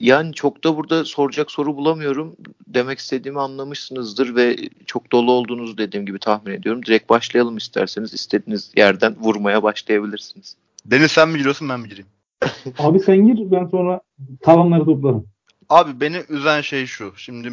[0.00, 2.36] Yani çok da burada soracak soru bulamıyorum.
[2.66, 6.86] Demek istediğimi anlamışsınızdır ve çok dolu olduğunuzu dediğim gibi tahmin ediyorum.
[6.86, 8.14] Direkt başlayalım isterseniz.
[8.14, 10.56] istediğiniz yerden vurmaya başlayabilirsiniz.
[10.86, 12.06] Deniz sen mi giriyorsun ben mi gireyim?
[12.78, 14.00] Abi sen gir ben sonra
[14.42, 15.26] tavanları toplarım.
[15.68, 17.12] Abi beni üzen şey şu.
[17.16, 17.52] Şimdi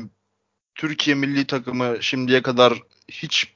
[0.75, 2.73] Türkiye milli takımı şimdiye kadar
[3.11, 3.54] hiç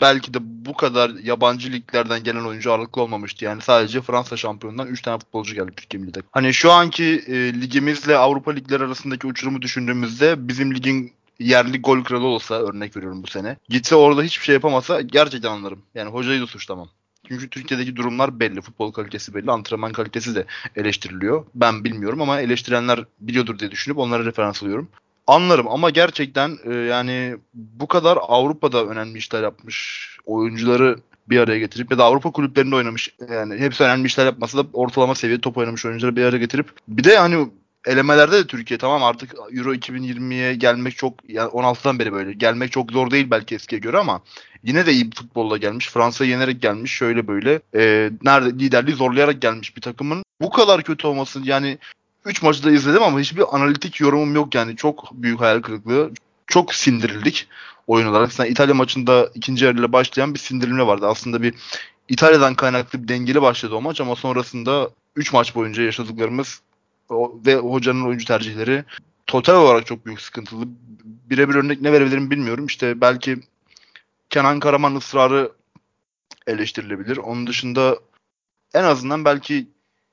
[0.00, 3.44] belki de bu kadar yabancı liglerden gelen oyuncu ağırlıklı olmamıştı.
[3.44, 6.30] Yani sadece Fransa şampiyonundan 3 tane futbolcu geldi Türkiye milli takımı.
[6.32, 12.26] Hani şu anki e, ligimizle Avrupa ligleri arasındaki uçurumu düşündüğümüzde bizim ligin yerli gol kralı
[12.26, 13.56] olsa örnek veriyorum bu sene.
[13.68, 15.82] Gitse orada hiçbir şey yapamasa gerçekten anlarım.
[15.94, 16.88] Yani hocayı da suçlamam.
[17.28, 18.60] Çünkü Türkiye'deki durumlar belli.
[18.60, 19.50] Futbol kalitesi belli.
[19.50, 20.44] Antrenman kalitesi de
[20.76, 21.46] eleştiriliyor.
[21.54, 24.88] Ben bilmiyorum ama eleştirenler biliyordur diye düşünüp onlara referans alıyorum.
[25.28, 30.96] Anlarım ama gerçekten e, yani bu kadar Avrupa'da önemli işler yapmış oyuncuları
[31.28, 35.14] bir araya getirip ya da Avrupa kulüplerinde oynamış yani hepsi önemli işler yapmasa da ortalama
[35.14, 37.48] seviye top oynamış oyuncuları bir araya getirip bir de hani
[37.86, 42.92] elemelerde de Türkiye tamam artık Euro 2020'ye gelmek çok yani 16'dan beri böyle gelmek çok
[42.92, 44.22] zor değil belki eskiye göre ama
[44.62, 45.88] yine de iyi bir futbolla gelmiş.
[45.88, 47.60] Fransa'yı yenerek gelmiş şöyle böyle.
[47.74, 51.78] E, nerede liderliği zorlayarak gelmiş bir takımın bu kadar kötü olması yani
[52.24, 54.76] 3 maçı da izledim ama hiçbir analitik yorumum yok yani.
[54.76, 56.10] Çok büyük hayal kırıklığı.
[56.46, 57.48] Çok sindirildik
[57.86, 58.32] oyun olarak.
[58.32, 61.06] Sen İtalya maçında ikinci yarıyla başlayan bir sindirilme vardı.
[61.06, 61.54] Aslında bir
[62.08, 66.60] İtalya'dan kaynaklı bir dengeli başladı o maç ama sonrasında 3 maç boyunca yaşadıklarımız
[67.46, 68.84] ve hocanın oyuncu tercihleri
[69.26, 70.64] total olarak çok büyük sıkıntılı.
[71.30, 72.66] Birebir örnek ne verebilirim bilmiyorum.
[72.66, 73.40] İşte belki
[74.30, 75.52] Kenan Karaman ısrarı
[76.46, 77.16] eleştirilebilir.
[77.16, 77.98] Onun dışında
[78.74, 79.66] en azından belki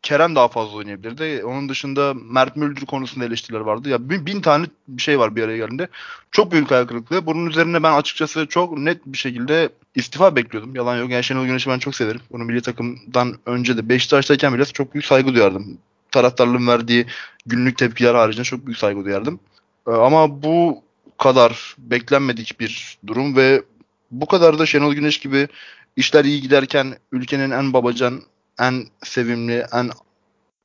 [0.05, 1.45] Kerem daha fazla oynayabilirdi.
[1.45, 3.89] Onun dışında Mert Müldür konusunda eleştiriler vardı.
[3.89, 5.87] Ya bin, bin tane bir şey var bir araya geldiğinde.
[6.31, 6.87] Çok büyük hayal.
[7.25, 10.75] Bunun üzerine ben açıkçası çok net bir şekilde istifa bekliyordum.
[10.75, 11.09] Yalan yok.
[11.09, 12.21] Yani Şenol Güneş'i ben çok severim.
[12.31, 15.77] Bunu milli takımdan önce de Beşiktaş'tayken bile çok büyük saygı duyardım.
[16.11, 17.05] Taraftarlığın verdiği
[17.45, 19.39] günlük tepkiler haricinde çok büyük saygı duyardım.
[19.87, 20.83] Ee, ama bu
[21.17, 23.63] kadar beklenmedik bir durum ve
[24.11, 25.47] bu kadar da Şenol Güneş gibi
[25.95, 28.21] işler iyi giderken ülkenin en babacan
[28.59, 29.89] en sevimli, en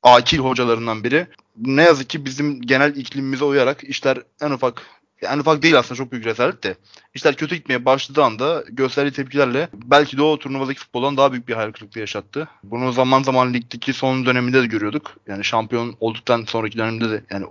[0.03, 1.27] akil hocalarından biri.
[1.57, 4.81] Ne yazık ki bizim genel iklimimize uyarak işler en ufak
[5.21, 6.75] en ufak değil aslında çok büyük rezalet de.
[7.13, 11.53] İşler kötü gitmeye başladığı anda gösterdiği tepkilerle belki de o turnuvadaki futboldan daha büyük bir
[11.53, 12.47] hayal kırıklığı yaşattı.
[12.63, 15.11] Bunu zaman zaman ligdeki son döneminde de görüyorduk.
[15.27, 17.45] Yani şampiyon olduktan sonraki dönemde de yani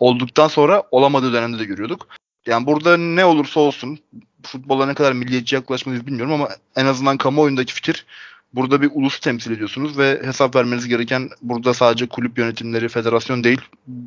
[0.00, 2.06] olduktan sonra olamadığı dönemde de görüyorduk.
[2.46, 3.98] Yani burada ne olursa olsun
[4.42, 8.06] futbola ne kadar milliyetçi yaklaşmalıyız bilmiyorum ama en azından kamuoyundaki fikir
[8.54, 13.60] Burada bir ulus temsil ediyorsunuz ve hesap vermeniz gereken burada sadece kulüp yönetimleri, federasyon değil,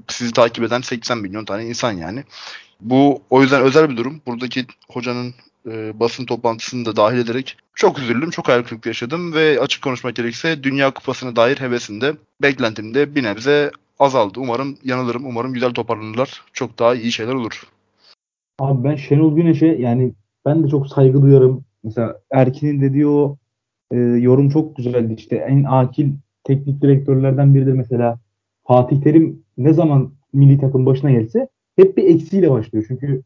[0.08, 2.24] sizi takip eden 80 milyon tane insan yani.
[2.82, 4.22] Bu o yüzden özel bir durum.
[4.28, 5.34] Buradaki hocanın
[5.72, 10.16] e, basın toplantısını da dahil ederek çok üzüldüm, çok hayal kırıklığı yaşadım ve açık konuşmak
[10.16, 14.40] gerekirse Dünya Kupası'na dair hevesinde, beklentimde bir nebze azaldı.
[14.40, 16.42] Umarım yanılırım, umarım güzel toparlanırlar.
[16.54, 17.64] Çok daha iyi şeyler olur.
[18.60, 20.14] Abi ben Şenol Güneş'e yani
[20.46, 21.66] ben de çok saygı duyarım.
[21.84, 23.38] Mesela Erkin'in dediği o
[23.94, 25.14] e, yorum çok güzeldi.
[25.14, 26.12] İşte en akil
[26.44, 28.20] teknik direktörlerden biridir mesela.
[28.64, 32.86] Fatih Terim ne zaman milli takım başına gelse hep bir eksiyle başlıyor.
[32.88, 33.24] Çünkü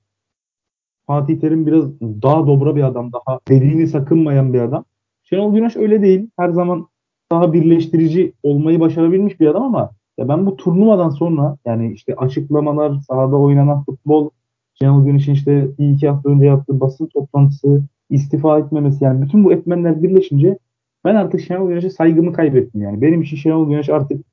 [1.08, 4.86] Fatih Terim biraz daha dobra bir adam, daha dediğini sakınmayan bir adam.
[5.24, 6.30] Şenol Güneş öyle değil.
[6.38, 6.88] Her zaman
[7.32, 13.00] daha birleştirici olmayı başarabilmiş bir adam ama ya ben bu turnuvadan sonra yani işte açıklamalar,
[13.00, 14.30] sahada oynanan futbol,
[14.74, 19.54] Şenol Güneş'in işte bir iki hafta önce yaptığı basın toplantısı, istifa etmemesi yani bütün bu
[19.54, 20.58] etmenler birleşince
[21.06, 23.02] ben artık Şenol Güneş'e saygımı kaybettim yani.
[23.02, 24.26] Benim için Şenol Güneş artık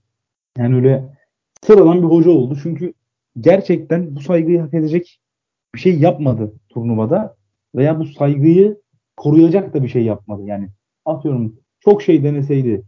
[0.58, 1.04] yani öyle
[1.62, 2.58] sıradan bir hoca oldu.
[2.62, 2.92] Çünkü
[3.40, 5.20] gerçekten bu saygıyı hak edecek
[5.74, 7.36] bir şey yapmadı turnuvada
[7.74, 8.80] veya bu saygıyı
[9.16, 10.42] koruyacak da bir şey yapmadı.
[10.44, 10.68] Yani
[11.04, 12.82] atıyorum çok şey deneseydi,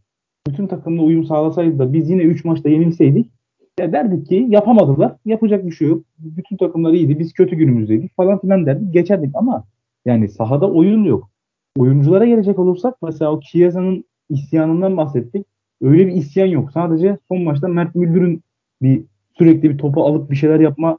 [0.47, 3.31] bütün takımla uyum sağlasaydı da biz yine 3 maçta yenilseydik
[3.79, 5.17] ya derdik ki yapamadılar.
[5.25, 6.05] Yapacak bir şey yok.
[6.19, 7.19] Bütün takımlar iyiydi.
[7.19, 8.93] Biz kötü günümüzdeydik falan filan derdik.
[8.93, 9.65] Geçerdik ama
[10.07, 11.31] yani sahada oyun yok.
[11.79, 15.47] Oyunculara gelecek olursak mesela o Chiesa'nın isyanından bahsettik.
[15.83, 16.73] Öyle bir isyan yok.
[16.73, 18.43] Sadece son maçta Mert Müldür'ün
[18.83, 19.05] bir
[19.39, 20.99] sürekli bir topu alıp bir şeyler yapma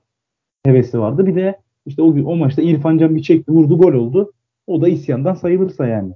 [0.66, 1.28] hevesi vardı.
[1.28, 4.34] Bir de işte o gün o maçta İrfan Can bir çekti, vurdu, gol oldu.
[4.68, 6.14] O da isyandan sayılırsa yani.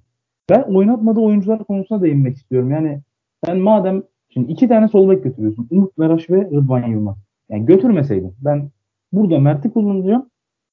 [0.49, 2.71] Ben oynatmadığı oyuncular konusuna değinmek istiyorum.
[2.71, 3.01] Yani
[3.45, 5.67] sen madem şimdi iki tane sol bek götürüyorsun.
[5.71, 7.17] Umut Meraş ve Rıdvan Yılmaz.
[7.49, 8.33] Yani götürmeseydin.
[8.41, 8.69] Ben
[9.11, 10.29] burada Mert'i kullanacağım.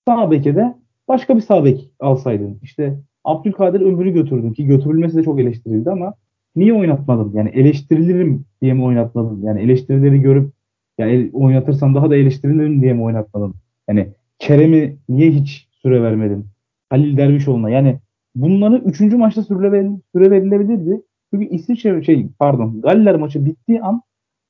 [0.09, 0.75] Sağ beke de
[1.09, 2.59] başka bir sağ bek alsaydın.
[2.63, 6.15] İşte Abdülkadir Ömür'ü götürdün ki götürülmesi de çok eleştirildi ama
[6.57, 7.33] niye oynatmadım?
[7.35, 9.45] Yani eleştirilirim diye mi oynatmadım?
[9.45, 10.53] Yani eleştirileri görüp
[10.99, 13.55] yani oynatırsam daha da eleştirilirim diye mi oynatmadım?
[13.89, 16.47] Yani Kerem'i niye hiç süre vermedin?
[16.91, 17.99] Halil Dervişoğlu'na yani
[18.35, 21.03] bunları üçüncü maçta süre, süre verilebilirdi.
[21.35, 24.03] Çünkü İsviçre şey pardon Galler maçı bittiği an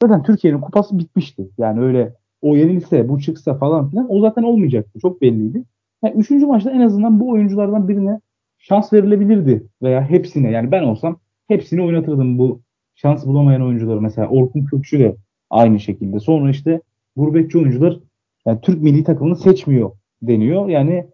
[0.03, 1.49] zaten Türkiye'nin kupası bitmişti.
[1.59, 4.99] Yani öyle o yenilse bu çıksa falan filan o zaten olmayacaktı.
[5.01, 5.65] Çok belliydi.
[6.05, 8.21] Yani üçüncü maçta en azından bu oyunculardan birine
[8.59, 11.19] şans verilebilirdi veya hepsine yani ben olsam
[11.49, 12.61] hepsini oynatırdım bu
[12.95, 14.01] şans bulamayan oyuncuları.
[14.01, 15.17] Mesela Orkun Kökçü de
[15.51, 16.21] aynı şekilde.
[16.21, 16.81] Sonra işte
[17.17, 17.99] gurbetçi oyuncular
[18.47, 19.91] yani Türk milli takımını seçmiyor
[20.23, 20.69] deniyor.
[20.69, 21.07] Yani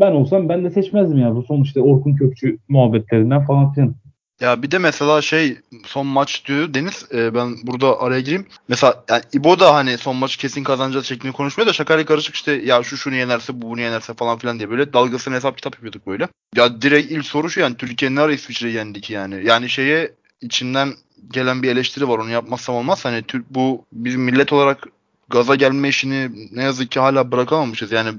[0.00, 3.94] ben olsam ben de seçmezdim ya bu sonuçta Orkun Kökçü muhabbetlerinden falan filan.
[4.40, 8.46] Ya bir de mesela şey son maç diyor Deniz e, ben burada araya gireyim.
[8.68, 12.52] Mesela yani İbo da hani son maçı kesin kazanacağız şeklinde konuşmuyor da şakayla karışık işte
[12.52, 16.06] ya şu şunu yenerse bu bunu yenerse falan filan diye böyle dalgasını hesap kitap yapıyorduk
[16.06, 16.28] böyle.
[16.56, 19.46] Ya direkt ilk soru şu yani Türkiye ne ara İsviçre'yi yendi ki yani.
[19.46, 20.94] Yani şeye içinden
[21.30, 23.04] gelen bir eleştiri var onu yapmazsam olmaz.
[23.04, 24.86] Hani Türk bu bizim millet olarak
[25.28, 27.92] gaza gelme işini ne yazık ki hala bırakamamışız.
[27.92, 28.10] Yani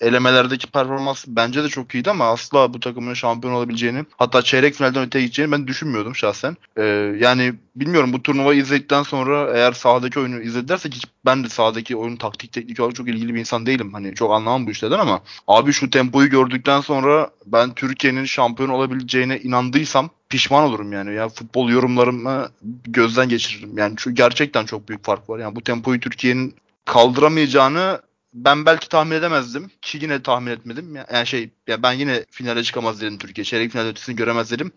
[0.00, 5.06] elemelerdeki performans bence de çok iyiydi ama asla bu takımın şampiyon olabileceğini hatta çeyrek finalden
[5.06, 6.56] öteye gideceğini ben düşünmüyordum şahsen.
[6.76, 6.82] Ee,
[7.20, 12.16] yani bilmiyorum bu turnuvayı izledikten sonra eğer sahadaki oyunu izledilerse hiç ben de sahadaki oyun
[12.16, 13.92] taktik teknik olarak çok ilgili bir insan değilim.
[13.92, 19.38] Hani çok anlamam bu işlerden ama abi şu tempoyu gördükten sonra ben Türkiye'nin şampiyon olabileceğine
[19.38, 21.14] inandıysam pişman olurum yani.
[21.14, 22.48] Ya futbol yorumlarımı
[22.84, 23.78] gözden geçiririm.
[23.78, 25.38] Yani şu gerçekten çok büyük fark var.
[25.38, 28.00] Yani bu tempoyu Türkiye'nin kaldıramayacağını
[28.36, 30.96] ben belki tahmin edemezdim ki yine tahmin etmedim.
[31.12, 33.44] Yani şey ya ben yine finale çıkamaz dedim Türkiye.
[33.44, 34.72] Çeyrek final ötesini göremez dedim.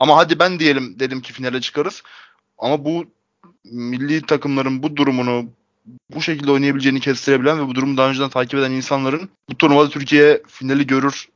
[0.00, 2.02] Ama hadi ben diyelim dedim ki finale çıkarız.
[2.58, 3.04] Ama bu
[3.64, 5.48] milli takımların bu durumunu
[6.14, 10.42] bu şekilde oynayabileceğini kestirebilen ve bu durumu daha önceden takip eden insanların bu turnuvada Türkiye
[10.46, 11.28] finali görür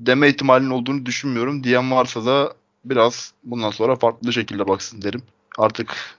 [0.00, 1.64] deme ihtimalinin olduğunu düşünmüyorum.
[1.64, 5.22] Diyen varsa da biraz bundan sonra farklı şekilde baksın derim.
[5.58, 6.16] Artık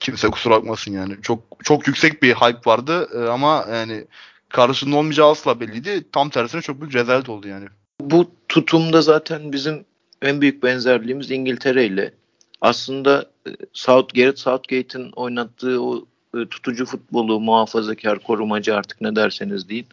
[0.00, 1.16] kimse kusura bakmasın yani.
[1.22, 4.04] Çok çok yüksek bir hype vardı e, ama yani
[4.48, 6.04] karşısında olmayacağı asla belliydi.
[6.12, 7.66] Tam tersine çok büyük rezalet oldu yani.
[8.00, 9.84] Bu tutumda zaten bizim
[10.22, 12.12] en büyük benzerliğimiz İngiltere ile.
[12.60, 19.68] Aslında e, South, Gareth Southgate'in oynattığı o e, tutucu futbolu, muhafazakar, korumacı artık ne derseniz
[19.68, 19.86] deyin.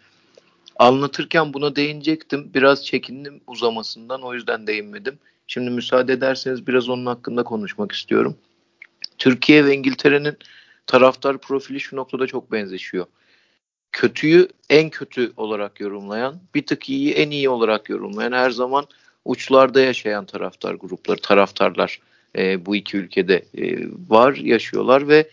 [0.79, 2.51] Anlatırken buna değinecektim.
[2.53, 5.19] Biraz çekindim uzamasından o yüzden değinmedim.
[5.47, 8.35] Şimdi müsaade ederseniz biraz onun hakkında konuşmak istiyorum.
[9.23, 10.37] Türkiye ve İngiltere'nin
[10.87, 13.05] taraftar profili şu noktada çok benzeşiyor.
[13.91, 18.85] Kötüyü en kötü olarak yorumlayan, bir tık iyiyi en iyi olarak yorumlayan, her zaman
[19.25, 21.99] uçlarda yaşayan taraftar grupları, taraftarlar
[22.37, 23.77] e, bu iki ülkede e,
[24.09, 25.29] var, yaşıyorlar ve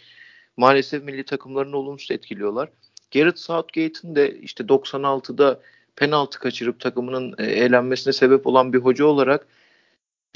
[0.57, 2.68] maalesef milli takımlarını olumsuz etkiliyorlar.
[3.14, 5.61] Gareth Southgate'in de işte 96'da
[5.97, 9.47] penaltı kaçırıp takımının e, eğlenmesine sebep olan bir hoca olarak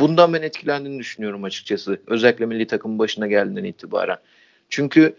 [0.01, 2.01] Bundan ben etkilendiğini düşünüyorum açıkçası.
[2.07, 4.19] Özellikle milli takım başına geldiğinden itibaren.
[4.69, 5.17] Çünkü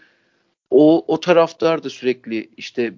[0.70, 2.94] o, o taraftar da sürekli işte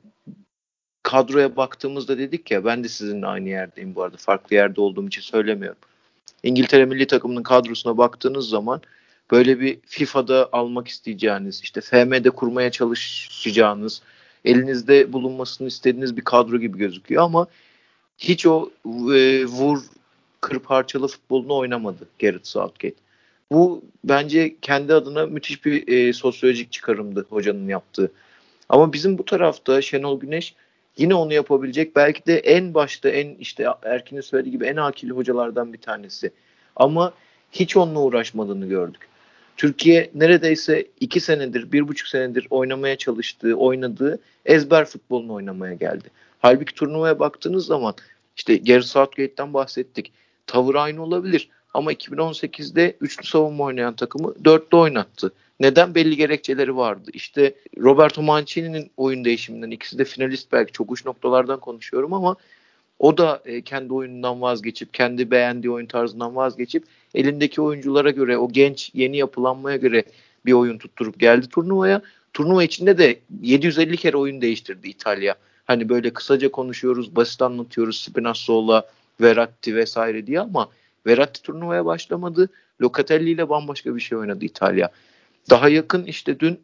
[1.03, 4.17] kadroya baktığımızda dedik ya ben de sizinle aynı yerdeyim bu arada.
[4.17, 5.77] Farklı yerde olduğum için söylemiyorum.
[6.43, 8.81] İngiltere milli takımının kadrosuna baktığınız zaman
[9.31, 14.01] böyle bir FIFA'da almak isteyeceğiniz, işte FM'de kurmaya çalışacağınız,
[14.45, 17.47] elinizde bulunmasını istediğiniz bir kadro gibi gözüküyor ama
[18.17, 19.79] hiç o e, vur
[20.47, 22.95] kır parçalı futbolunu oynamadı Gareth Southgate.
[23.51, 28.11] Bu bence kendi adına müthiş bir e, sosyolojik çıkarımdı hocanın yaptığı.
[28.69, 30.55] Ama bizim bu tarafta Şenol Güneş
[30.97, 35.73] yine onu yapabilecek belki de en başta en işte Erkin'in söylediği gibi en akilli hocalardan
[35.73, 36.31] bir tanesi.
[36.75, 37.13] Ama
[37.51, 39.01] hiç onunla uğraşmadığını gördük.
[39.57, 46.09] Türkiye neredeyse iki senedir, bir buçuk senedir oynamaya çalıştığı, oynadığı ezber futbolunu oynamaya geldi.
[46.39, 47.93] Halbuki turnuvaya baktığınız zaman
[48.37, 50.11] işte Gary Southgate'den bahsettik
[50.47, 51.49] tavır aynı olabilir.
[51.73, 55.31] Ama 2018'de üçlü savunma oynayan takımı dörtlü oynattı.
[55.59, 55.95] Neden?
[55.95, 57.11] Belli gerekçeleri vardı.
[57.13, 62.35] İşte Roberto Mancini'nin oyun değişiminden ikisi de finalist belki çok uç noktalardan konuşuyorum ama
[62.99, 66.83] o da e, kendi oyunundan vazgeçip, kendi beğendiği oyun tarzından vazgeçip
[67.15, 70.03] elindeki oyunculara göre, o genç yeni yapılanmaya göre
[70.45, 72.01] bir oyun tutturup geldi turnuvaya.
[72.33, 75.35] Turnuva içinde de 750 kere oyun değiştirdi İtalya.
[75.65, 78.87] Hani böyle kısaca konuşuyoruz, basit anlatıyoruz Spinazzola,
[79.21, 80.69] Verratti vesaire diye ama
[81.07, 82.49] Verratti turnuvaya başlamadı.
[82.81, 84.91] Locatelli ile bambaşka bir şey oynadı İtalya.
[85.49, 86.59] Daha yakın işte dün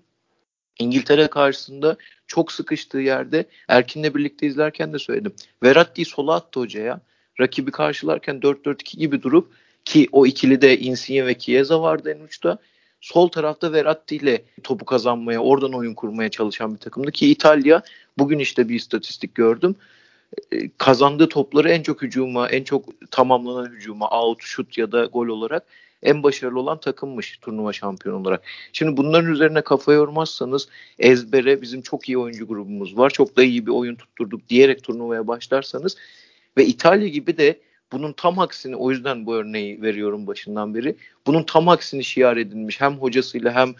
[0.80, 1.98] İngiltere karşısında
[2.28, 5.34] çok sıkıştığı yerde Erkin'le birlikte izlerken de söyledim.
[5.64, 7.02] Verratti'yi sola attı hocaya.
[7.40, 9.54] Rakibi karşılarken 4-4-2 gibi durup
[9.86, 12.58] ki o ikili de Insigne ve Chiesa vardı en uçta.
[13.02, 17.82] Sol tarafta Verratti ile topu kazanmaya, oradan oyun kurmaya çalışan bir takımdı ki İtalya
[18.18, 19.76] bugün işte bir istatistik gördüm.
[20.52, 25.28] E, kazandığı topları en çok hücuma, en çok tamamlanan hücuma, out, şut ya da gol
[25.28, 25.64] olarak
[26.04, 28.44] en başarılı olan takımmış turnuva şampiyonu olarak.
[28.74, 30.68] Şimdi bunların üzerine kafa yormazsanız
[31.00, 33.10] ezbere bizim çok iyi oyuncu grubumuz var.
[33.10, 35.98] Çok da iyi bir oyun tutturduk diyerek turnuvaya başlarsanız
[36.58, 37.60] ve İtalya gibi de
[37.92, 40.96] bunun tam aksini o yüzden bu örneği veriyorum başından beri.
[41.28, 43.74] Bunun tam aksini şiar edilmiş hem hocasıyla hem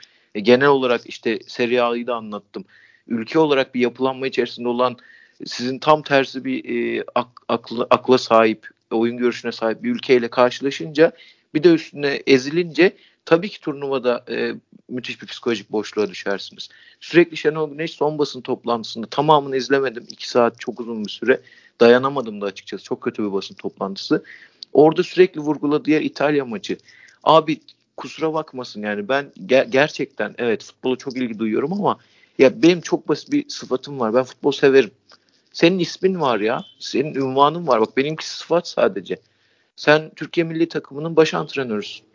[0.44, 2.66] genel olarak işte Serie A'yı da anlattım.
[3.08, 4.98] Ülke olarak bir yapılanma içerisinde olan
[5.46, 6.66] sizin tam tersi bir
[6.98, 11.12] e, ak, akla, akla sahip, oyun görüşüne sahip bir ülkeyle karşılaşınca
[11.54, 14.54] bir de üstüne ezilince tabii ki turnuvada e,
[14.90, 16.70] müthiş bir psikolojik boşluğa düşersiniz.
[17.00, 20.06] Sürekli Şenol Güneş son basın toplantısında tamamını izlemedim.
[20.10, 21.42] iki saat çok uzun bir süre.
[21.80, 22.84] Dayanamadım da açıkçası.
[22.84, 24.24] Çok kötü bir basın toplantısı.
[24.74, 26.78] Orada sürekli vurguladığı yer İtalya maçı.
[27.24, 27.60] Abi
[27.98, 31.98] kusura bakmasın yani ben ger- gerçekten evet futbola çok ilgi duyuyorum ama
[32.38, 34.14] ya benim çok basit bir sıfatım var.
[34.14, 34.92] Ben futbol severim.
[35.54, 36.66] Senin ismin var ya.
[36.80, 37.82] Senin ünvanın var.
[37.82, 39.18] Bak benimki sıfat sadece.
[39.76, 42.06] Sen Türkiye milli takımının baş antrenörüsün.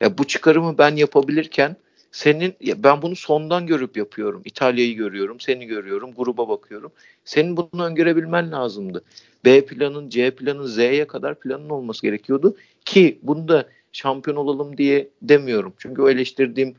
[0.00, 1.76] Ya bu çıkarımı ben yapabilirken
[2.12, 4.42] senin ya ben bunu sondan görüp yapıyorum.
[4.44, 6.92] İtalya'yı görüyorum, seni görüyorum, gruba bakıyorum.
[7.24, 9.04] Senin bunu öngörebilmen lazımdı.
[9.44, 15.08] B planın, C planın, Z'ye kadar planın olması gerekiyordu ki bunu da şampiyon olalım diye
[15.22, 15.72] demiyorum.
[15.78, 16.74] Çünkü o eleştirdiğim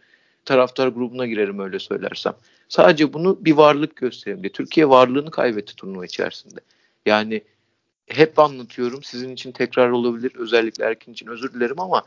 [0.45, 2.33] taraftar grubuna girerim öyle söylersem.
[2.71, 4.51] Sadece bunu bir varlık gösterelim diye.
[4.51, 6.59] Türkiye varlığını kaybetti turnuva içerisinde.
[7.05, 7.41] Yani
[8.07, 9.03] hep anlatıyorum.
[9.03, 10.31] Sizin için tekrar olabilir.
[10.35, 12.03] Özellikle Erkin için özür dilerim ama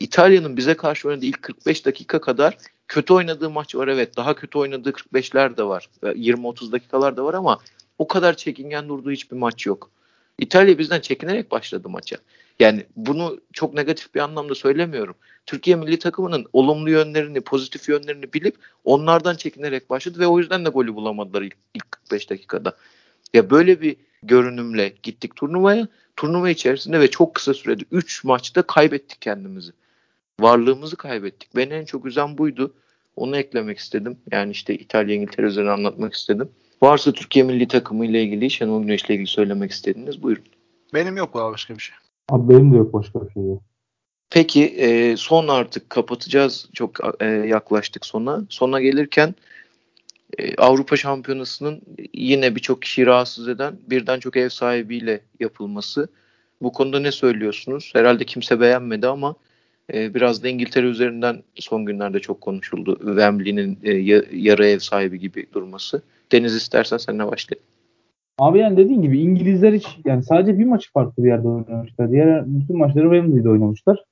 [0.00, 2.56] İtalya'nın bize karşı oynadığı ilk 45 dakika kadar
[2.88, 3.88] kötü oynadığı maç var.
[3.88, 5.88] Evet daha kötü oynadığı 45'ler de var.
[6.02, 7.58] 20-30 dakikalar da var ama
[7.98, 9.90] o kadar çekingen durduğu hiçbir maç yok.
[10.38, 12.16] İtalya bizden çekinerek başladı maça.
[12.60, 15.14] Yani bunu çok negatif bir anlamda söylemiyorum.
[15.46, 20.68] Türkiye milli takımının olumlu yönlerini, pozitif yönlerini bilip onlardan çekinerek başladı ve o yüzden de
[20.68, 22.76] golü bulamadılar ilk, ilk 45 dakikada.
[23.34, 25.88] Ya böyle bir görünümle gittik turnuvaya.
[26.16, 29.72] Turnuva içerisinde ve çok kısa sürede 3 maçta kaybettik kendimizi.
[30.40, 31.56] Varlığımızı kaybettik.
[31.56, 32.74] Beni en çok üzen buydu.
[33.16, 34.18] Onu eklemek istedim.
[34.32, 36.50] Yani işte İtalya İngiltere üzerine anlatmak istedim.
[36.82, 40.44] Varsa Türkiye milli takımı ile ilgili, Şenol Güneş ile ilgili söylemek istediğiniz buyurun.
[40.94, 41.96] Benim yok daha başka bir şey.
[42.30, 43.62] Abi benim de yok başka bir şey yok.
[44.30, 46.68] Peki e, son artık kapatacağız.
[46.72, 48.44] Çok e, yaklaştık sona.
[48.48, 49.34] Sona gelirken
[50.38, 51.82] e, Avrupa Şampiyonası'nın
[52.14, 56.08] yine birçok kişiyi rahatsız eden birden çok ev sahibiyle yapılması.
[56.62, 57.90] Bu konuda ne söylüyorsunuz?
[57.94, 59.34] Herhalde kimse beğenmedi ama
[59.94, 62.98] e, biraz da İngiltere üzerinden son günlerde çok konuşuldu.
[62.98, 63.92] Wembley'nin e,
[64.32, 66.02] yarı ev sahibi gibi durması.
[66.32, 67.69] Deniz istersen seninle başlayalım.
[68.40, 72.10] Abi yani dediğin gibi İngilizler hiç yani sadece bir maçı farklı bir yerde oynamışlar.
[72.10, 74.04] Diğer bütün maçları Wembley'de oynamışlar.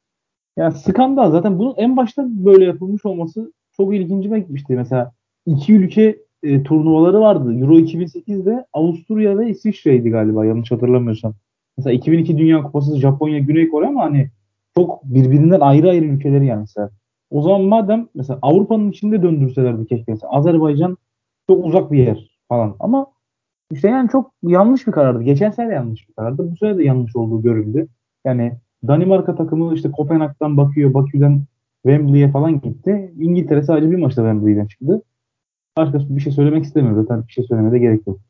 [0.56, 4.74] Yani skandal zaten bunun en başta böyle yapılmış olması çok ilgincime gitmişti.
[4.74, 5.12] Mesela
[5.46, 7.54] iki ülke e, turnuvaları vardı.
[7.54, 11.34] Euro 2008'de Avusturya ve İsviçre'ydi galiba yanlış hatırlamıyorsam.
[11.76, 14.30] Mesela 2002 Dünya Kupası Japonya, Güney Kore ama hani
[14.74, 16.90] çok birbirinden ayrı ayrı ülkeleri yani mesela.
[17.30, 20.12] O zaman madem mesela Avrupa'nın içinde döndürselerdi keşke.
[20.12, 20.96] Mesela Azerbaycan
[21.46, 22.76] çok uzak bir yer falan.
[22.80, 23.06] Ama
[23.72, 25.22] işte yani çok yanlış bir karardı.
[25.22, 26.52] Geçen sene de yanlış bir karardı.
[26.52, 27.88] Bu sene de yanlış olduğu görüldü.
[28.24, 28.58] Yani
[28.88, 31.44] Danimarka takımı işte Kopenhag'dan bakıyor, Bakü'den
[31.86, 33.12] Wembley'e falan gitti.
[33.18, 35.02] İngiltere sadece bir maçta Wembley'den çıktı.
[35.76, 37.02] Başka bir şey söylemek istemiyorum.
[37.02, 38.20] Zaten bir şey söylemeye de gerek yok.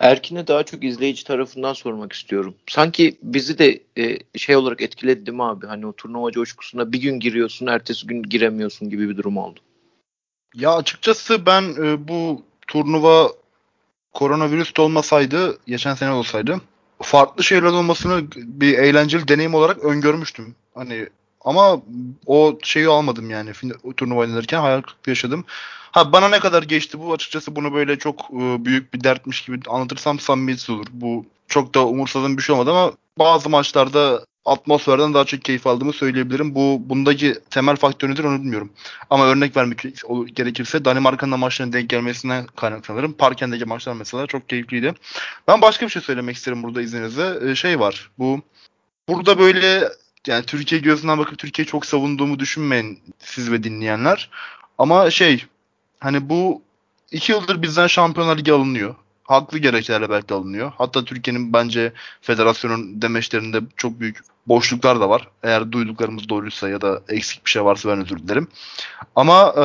[0.00, 2.54] Erkin'e daha çok izleyici tarafından sormak istiyorum.
[2.66, 5.66] Sanki bizi de e, şey olarak etkiledi değil mi abi?
[5.66, 9.60] Hani o turnuva coşkusuna bir gün giriyorsun, ertesi gün giremiyorsun gibi bir durum oldu.
[10.54, 13.28] Ya açıkçası ben e, bu turnuva
[14.14, 16.60] koronavirüs de olmasaydı, geçen sene olsaydı
[17.04, 20.54] farklı şeyler olmasını bir eğlenceli deneyim olarak öngörmüştüm.
[20.74, 21.08] Hani
[21.44, 21.82] ama
[22.26, 23.52] o şeyi almadım yani
[23.96, 25.44] turnuva oynanırken hayal kırıklığı yaşadım.
[25.90, 29.60] Ha bana ne kadar geçti bu açıkçası bunu böyle çok e, büyük bir dertmiş gibi
[29.68, 30.86] anlatırsam samimiyetsiz olur.
[30.92, 35.92] Bu çok da umursadığım bir şey olmadı ama bazı maçlarda atmosferden daha çok keyif aldığımı
[35.92, 36.54] söyleyebilirim.
[36.54, 38.72] Bu bundaki temel faktör nedir onu bilmiyorum.
[39.10, 39.84] Ama örnek vermek
[40.36, 43.12] gerekirse Danimarka'nın da maçlarına denk gelmesinden kaynaklanırım.
[43.12, 44.94] Parken'deki maçlar mesela çok keyifliydi.
[45.48, 47.50] Ben başka bir şey söylemek isterim burada izninizle.
[47.50, 48.10] Ee, şey var.
[48.18, 48.40] Bu
[49.08, 49.88] burada böyle
[50.26, 54.30] yani Türkiye gözünden bakıp Türkiye'yi çok savunduğumu düşünmeyin siz ve dinleyenler.
[54.78, 55.44] Ama şey
[56.00, 56.62] hani bu
[57.12, 60.72] iki yıldır bizden Şampiyonlar Ligi alınıyor haklı gerekçelerle belki alınıyor.
[60.78, 64.18] Hatta Türkiye'nin bence federasyonun demeçlerinde çok büyük
[64.48, 65.28] boşluklar da var.
[65.42, 68.48] Eğer duyduklarımız doğruysa ya da eksik bir şey varsa ben özür dilerim.
[69.16, 69.64] Ama e,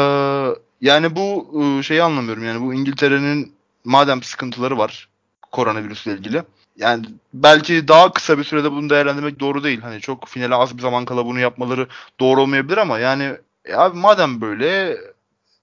[0.82, 2.46] yani bu e, şeyi anlamıyorum.
[2.46, 3.54] Yani bu İngiltere'nin
[3.86, 5.10] madem sıkıntıları var
[5.52, 6.44] koronavirüsle ilgili.
[6.78, 9.82] Yani belki daha kısa bir sürede bunu değerlendirmek doğru değil.
[9.82, 11.88] Hani çok finale az bir zaman kala bunu yapmaları
[12.20, 13.34] doğru olmayabilir ama yani
[13.66, 14.98] e abi madem böyle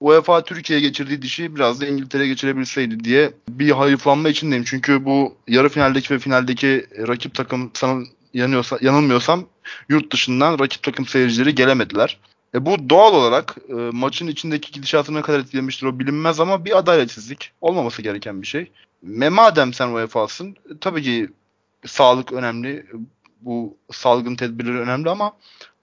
[0.01, 4.65] UEFA Türkiye'ye geçirdiği dişi biraz da İngiltere'ye geçirebilseydi diye bir hayıflanma içindeyim.
[4.65, 8.05] Çünkü bu yarı finaldeki ve finaldeki rakip takım sana
[8.37, 9.47] yanıyorsa, yanılmıyorsam
[9.89, 12.19] yurt dışından rakip takım seyircileri gelemediler.
[12.55, 16.79] E bu doğal olarak e, maçın içindeki gidişatını ne kadar etkilemiştir o bilinmez ama bir
[16.79, 18.71] adaletsizlik olmaması gereken bir şey.
[19.03, 21.29] Ve madem sen UEFA'sın e, tabii ki
[21.87, 22.87] sağlık önemli.
[23.41, 25.33] Bu salgın tedbirleri önemli ama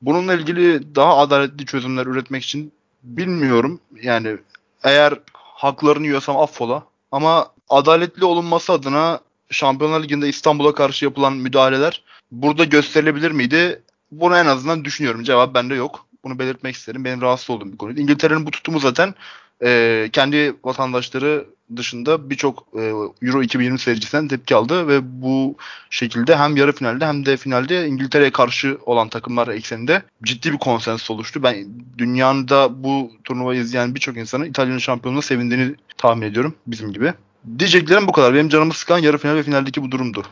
[0.01, 2.72] bununla ilgili daha adaletli çözümler üretmek için
[3.04, 3.80] bilmiyorum.
[4.01, 4.38] Yani
[4.84, 6.84] eğer haklarını yiyorsam affola.
[7.12, 13.82] Ama adaletli olunması adına Şampiyonlar Ligi'nde İstanbul'a karşı yapılan müdahaleler burada gösterilebilir miydi?
[14.11, 15.24] Bunu en azından düşünüyorum.
[15.24, 16.05] Cevap bende yok.
[16.24, 17.05] Bunu belirtmek isterim.
[17.05, 17.99] Benim rahatsız olduğum bir konu.
[17.99, 19.15] İngiltere'nin bu tutumu zaten
[19.63, 21.45] e, kendi vatandaşları
[21.76, 22.82] dışında birçok e,
[23.21, 25.55] Euro 2020 seyircisinden tepki aldı ve bu
[25.89, 31.11] şekilde hem yarı finalde hem de finalde İngiltere'ye karşı olan takımlar ekseninde ciddi bir konsens
[31.11, 31.43] oluştu.
[31.43, 31.67] Ben
[31.97, 37.13] dünyada bu turnuvayı izleyen birçok insanın İtalya'nın şampiyonluğuna sevindiğini tahmin ediyorum bizim gibi.
[37.59, 38.34] Diyeceklerim bu kadar.
[38.34, 40.24] Benim canımı sıkan yarı final ve finaldeki bu durumdu.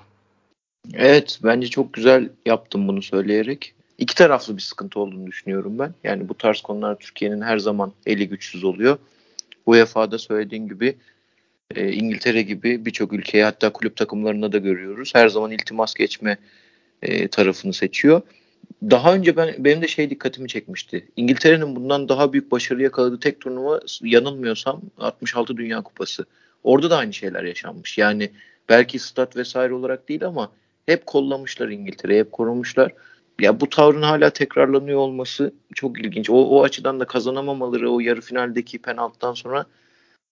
[0.94, 3.74] Evet bence çok güzel yaptım bunu söyleyerek.
[3.98, 5.94] İki taraflı bir sıkıntı olduğunu düşünüyorum ben.
[6.04, 8.98] Yani bu tarz konular Türkiye'nin her zaman eli güçsüz oluyor.
[9.66, 10.96] UEFA'da söylediğin gibi
[11.76, 15.16] e, İngiltere gibi birçok ülkeye hatta kulüp takımlarında da görüyoruz.
[15.16, 16.38] Her zaman iltimas geçme
[17.02, 18.22] e, tarafını seçiyor.
[18.84, 21.08] Daha önce ben benim de şey dikkatimi çekmişti.
[21.16, 26.26] İngiltere'nin bundan daha büyük başarı yakaladığı tek turnuva yanılmıyorsam 66 Dünya Kupası.
[26.64, 27.98] Orada da aynı şeyler yaşanmış.
[27.98, 28.32] Yani
[28.70, 30.52] belki stat vesaire olarak değil ama
[30.86, 32.94] hep kollamışlar İngiltere'yi, hep korumuşlar.
[33.42, 36.30] Ya bu tavrın hala tekrarlanıyor olması çok ilginç.
[36.30, 39.66] O, o açıdan da kazanamamaları o yarı finaldeki penaltıdan sonra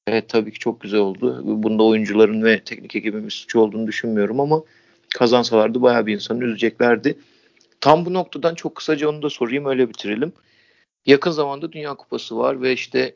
[0.08, 1.42] Evet tabii ki çok güzel oldu.
[1.64, 4.64] Bunda oyuncuların ve teknik ekibin bir suçu olduğunu düşünmüyorum ama
[5.16, 7.20] kazansalardı bayağı bir insanı üzeceklerdi.
[7.82, 10.34] Tam bu noktadan çok kısaca onu da sorayım öyle bitirelim.
[11.06, 13.16] Yakın zamanda Dünya Kupası var ve işte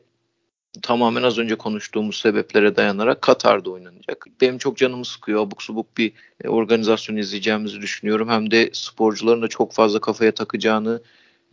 [0.82, 4.26] tamamen az önce konuştuğumuz sebeplere dayanarak Katar'da oynanacak.
[4.40, 5.42] Benim çok canımı sıkıyor.
[5.42, 6.12] Abuk subuk bir
[6.44, 8.28] e, organizasyon izleyeceğimizi düşünüyorum.
[8.28, 11.02] Hem de sporcuların da çok fazla kafaya takacağını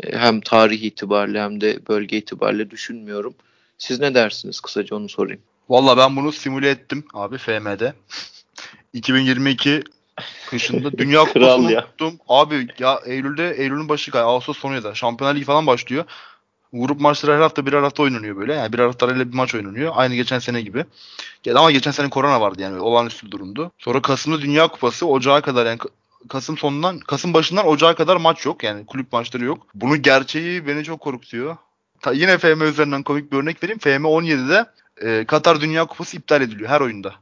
[0.04, 3.34] e, hem tarih itibariyle hem de bölge itibariyle düşünmüyorum.
[3.78, 4.60] Siz ne dersiniz?
[4.60, 5.42] Kısaca onu sorayım.
[5.70, 7.94] Valla ben bunu simüle ettim abi FM'de.
[8.94, 9.84] 2022
[10.50, 12.20] kışında Dünya Kupası'nı unuttum.
[12.28, 16.06] Abi ya Eylül'de Eylül'ün başı galiba Ağustos sonu ya da Şampiyonlar Ligi falan başlıyor.
[16.74, 18.54] Grup maçları her hafta birer hafta oynanıyor böyle.
[18.54, 19.92] Yani birer hafta bir maç oynanıyor.
[19.96, 20.86] Aynı geçen sene gibi.
[21.56, 23.72] Ama geçen sene korona vardı yani olağanüstü bir durumdu.
[23.78, 25.80] Sonra Kasım'da Dünya Kupası Ocağa kadar yani
[26.30, 28.64] Kasım sonundan Kasım başından Ocağa kadar maç yok.
[28.64, 29.68] Yani kulüp maçları yok.
[29.76, 31.58] Bunun gerçeği beni çok korkutuyor.
[32.02, 33.80] Ta, yine FM üzerinden komik bir örnek vereyim.
[33.80, 34.66] FM 17'de
[35.02, 37.16] e, Katar Dünya Kupası iptal ediliyor her oyunda.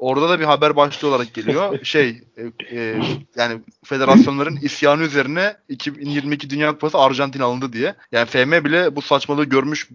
[0.00, 1.78] Orada da bir haber başlığı olarak geliyor.
[1.84, 3.00] şey e, e,
[3.36, 7.94] yani federasyonların isyanı üzerine 2022 Dünya Kupası Arjantin alındı diye.
[8.12, 9.88] Yani FM bile bu saçmalığı görmüş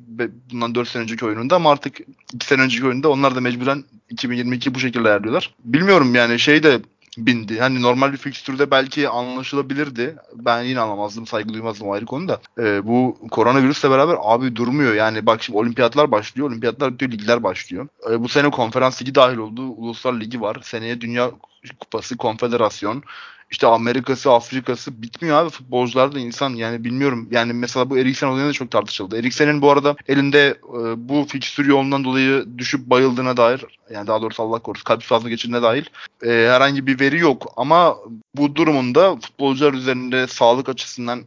[0.52, 2.00] bundan 4 sene önceki oyununda ama artık
[2.34, 5.56] 2 sene önceki oyunda onlar da mecburen 2022 bu şekilde ayarlıyorlar.
[5.66, 6.80] Bilmiyorum yani şey de
[7.18, 7.60] bindi.
[7.60, 10.16] Hani normal bir fikstürde belki anlaşılabilirdi.
[10.36, 12.42] Ben yine anlamazdım, saygı duymazdım ayrı konu da.
[12.60, 14.94] Ee, bu koronavirüsle beraber abi durmuyor.
[14.94, 16.50] Yani bak şimdi olimpiyatlar başlıyor.
[16.50, 17.88] Olimpiyatlar bitiyor, ligler başlıyor.
[18.12, 19.62] Ee, bu sene konferans ligi dahil oldu.
[19.62, 20.58] Uluslar ligi var.
[20.64, 21.32] Seneye dünya
[21.80, 23.04] kupası, konfederasyon
[23.52, 25.50] işte Amerika'sı, Afrika'sı bitmiyor abi.
[25.50, 27.28] Futbolcular da insan yani bilmiyorum.
[27.32, 29.18] Yani mesela bu Eriksen olayında da çok tartışıldı.
[29.18, 34.44] Eriksen'in bu arada elinde e, bu fikstür yolundan dolayı düşüp bayıldığına dair yani daha doğrusu
[34.44, 35.92] Allah korusun kalp fazla geçirdiğine dair
[36.24, 37.54] e, herhangi bir veri yok.
[37.58, 37.98] Ama
[38.36, 41.22] bu durumunda futbolcular üzerinde sağlık açısından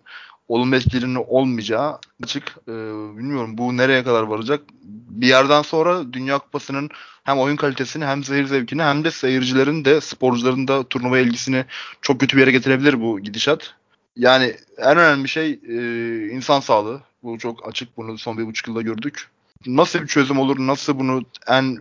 [0.48, 2.56] olumlu etkilerinin olmayacağı açık.
[2.68, 2.72] E,
[3.18, 4.60] bilmiyorum bu nereye kadar varacak.
[5.08, 6.90] Bir yerden sonra Dünya Kupası'nın
[7.24, 11.64] hem oyun kalitesini hem seyir zevkini hem de seyircilerin de sporcuların da turnuva ilgisini
[12.02, 13.74] çok kötü bir yere getirebilir bu gidişat.
[14.16, 17.00] Yani en önemli şey e, insan sağlığı.
[17.22, 17.96] Bu çok açık.
[17.96, 19.28] Bunu son bir buçuk yılda gördük.
[19.66, 20.56] Nasıl bir çözüm olur?
[20.58, 21.78] Nasıl bunu en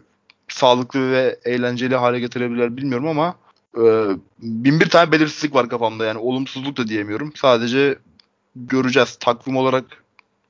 [0.48, 3.36] sağlıklı ve eğlenceli hale getirebilirler bilmiyorum ama
[3.78, 4.08] Ee,
[4.40, 7.32] bin bir tane belirsizlik var kafamda yani olumsuzluk da diyemiyorum.
[7.36, 7.98] Sadece
[8.66, 9.16] göreceğiz.
[9.16, 10.04] Takvim olarak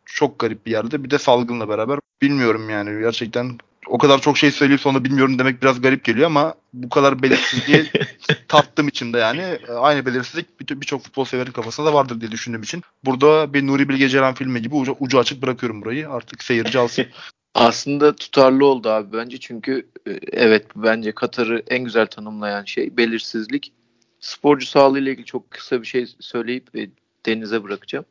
[0.05, 1.03] çok garip bir yerde.
[1.03, 5.61] Bir de salgınla beraber bilmiyorum yani gerçekten o kadar çok şey söyleyip sonra bilmiyorum demek
[5.61, 7.85] biraz garip geliyor ama bu kadar belirsizliği
[8.47, 12.61] tattığım için de yani e, aynı belirsizlik birçok futbol severin kafasında da vardır diye düşündüğüm
[12.61, 12.83] için.
[13.05, 16.09] Burada bir Nuri Bilge Ceylan filmi gibi ucu, ucu açık bırakıyorum burayı.
[16.09, 17.05] Artık seyirci alsın.
[17.53, 23.73] Aslında tutarlı oldu abi bence çünkü e, evet bence Katar'ı en güzel tanımlayan şey belirsizlik.
[24.19, 26.89] Sporcu sağlığı ile ilgili çok kısa bir şey söyleyip e,
[27.27, 28.05] denize bırakacağım.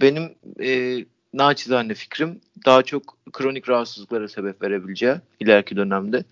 [0.00, 0.98] Benim e,
[1.32, 6.24] naçizane fikrim daha çok kronik rahatsızlıklara sebep verebileceği ileriki dönemde.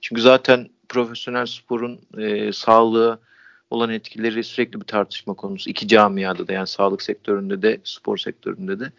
[0.00, 3.20] Çünkü zaten profesyonel sporun e, sağlığı
[3.70, 5.70] olan etkileri sürekli bir tartışma konusu.
[5.70, 8.92] İki camiada da yani sağlık sektöründe de spor sektöründe de.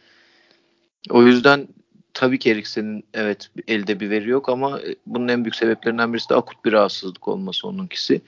[1.09, 1.67] O yüzden
[2.13, 6.29] tabii ki Eriksen'in evet elde bir veri yok ama e, bunun en büyük sebeplerinden birisi
[6.29, 8.21] de akut bir rahatsızlık olması onunkisi.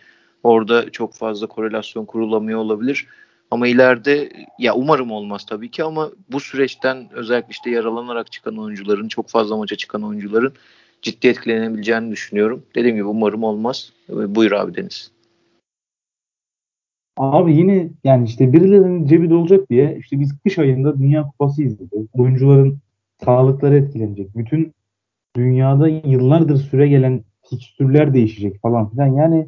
[0.44, 3.08] Orada çok fazla korelasyon kurulamıyor olabilir.
[3.54, 4.30] Ama ileride
[4.60, 9.58] ya umarım olmaz tabii ki ama bu süreçten özellikle işte yaralanarak çıkan oyuncuların, çok fazla
[9.58, 10.54] maça çıkan oyuncuların
[11.02, 12.64] ciddi etkilenebileceğini düşünüyorum.
[12.76, 13.94] Dediğim gibi umarım olmaz.
[14.10, 15.12] Buyur abi Deniz.
[17.18, 22.10] Abi yine yani işte birilerinin cebi dolacak diye işte biz kış ayında Dünya Kupası izledik.
[22.14, 22.78] Oyuncuların
[23.26, 24.38] sağlıkları etkilenecek.
[24.38, 24.74] Bütün
[25.36, 29.08] dünyada yıllardır süre gelen fikstürler değişecek falan filan.
[29.08, 29.48] Yani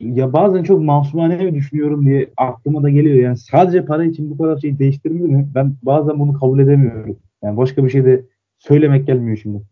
[0.00, 3.16] ya bazen çok masumane mi düşünüyorum diye aklıma da geliyor.
[3.16, 5.48] Yani sadece para için bu kadar şey değiştirilir mi?
[5.54, 7.18] Ben bazen bunu kabul edemiyorum.
[7.42, 8.24] Yani başka bir şey de
[8.58, 9.62] söylemek gelmiyor şimdi.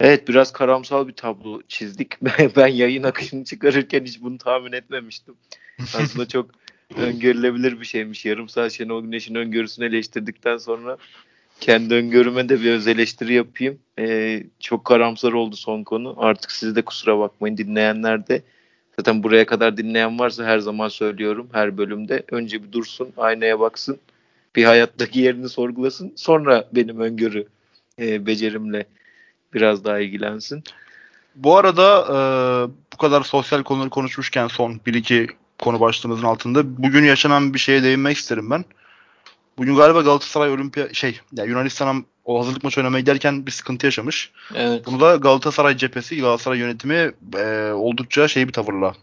[0.00, 2.12] Evet biraz karamsal bir tablo çizdik.
[2.56, 5.34] ben yayın akışını çıkarırken hiç bunu tahmin etmemiştim.
[5.80, 6.50] Aslında çok
[6.96, 8.24] öngörülebilir bir şeymiş.
[8.24, 10.96] Yarım saat Şenol Güneş'in öngörüsünü eleştirdikten sonra
[11.60, 13.78] kendi öngörüme de bir öz eleştiri yapayım.
[13.98, 16.14] Ee, çok karamsar oldu son konu.
[16.18, 18.42] Artık siz de kusura bakmayın dinleyenler de.
[18.98, 22.22] Zaten buraya kadar dinleyen varsa her zaman söylüyorum her bölümde.
[22.30, 23.98] Önce bir dursun, aynaya baksın.
[24.56, 26.12] Bir hayattaki yerini sorgulasın.
[26.16, 27.46] Sonra benim öngörü
[27.98, 28.86] e, becerimle
[29.54, 30.64] biraz daha ilgilensin.
[31.34, 32.16] Bu arada e,
[32.92, 35.26] bu kadar sosyal konuları konuşmuşken son bir iki
[35.58, 38.64] konu başlığımızın altında bugün yaşanan bir şeye değinmek isterim ben.
[39.58, 44.30] Bugün galiba Galatasaray Olimpiya şey yani Yunanistan'a o hazırlık maçı oynamaya giderken bir sıkıntı yaşamış.
[44.54, 44.86] Evet.
[44.86, 48.94] Bunu da Galatasaray cephesi, Galatasaray yönetimi e, oldukça şey bir tavırla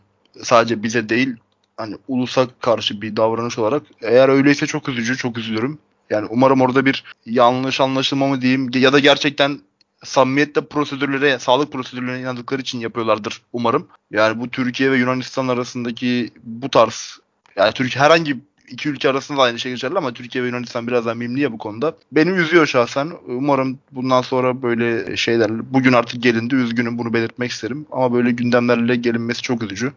[0.44, 1.36] sadece bize değil
[1.78, 5.80] hani ulusa karşı bir davranış olarak eğer öyleyse çok üzücü, çok üzülürüm.
[6.10, 9.60] Yani umarım orada bir yanlış anlaşılma mı diyeyim ya da gerçekten
[10.04, 13.88] samimiyetle prosedürlere, sağlık prosedürlerine inandıkları için yapıyorlardır umarım.
[14.12, 17.20] Yani bu Türkiye ve Yunanistan arasındaki bu tarz
[17.56, 18.38] yani Türkiye herhangi
[18.72, 21.52] iki ülke arasında da aynı şey geçerli ama Türkiye ve Yunanistan biraz daha mimli ya
[21.52, 21.96] bu konuda.
[22.12, 23.10] Beni üzüyor şahsen.
[23.28, 26.56] Umarım bundan sonra böyle şeyler bugün artık gelindi.
[26.56, 27.86] Üzgünüm bunu belirtmek isterim.
[27.92, 29.92] Ama böyle gündemlerle gelinmesi çok üzücü.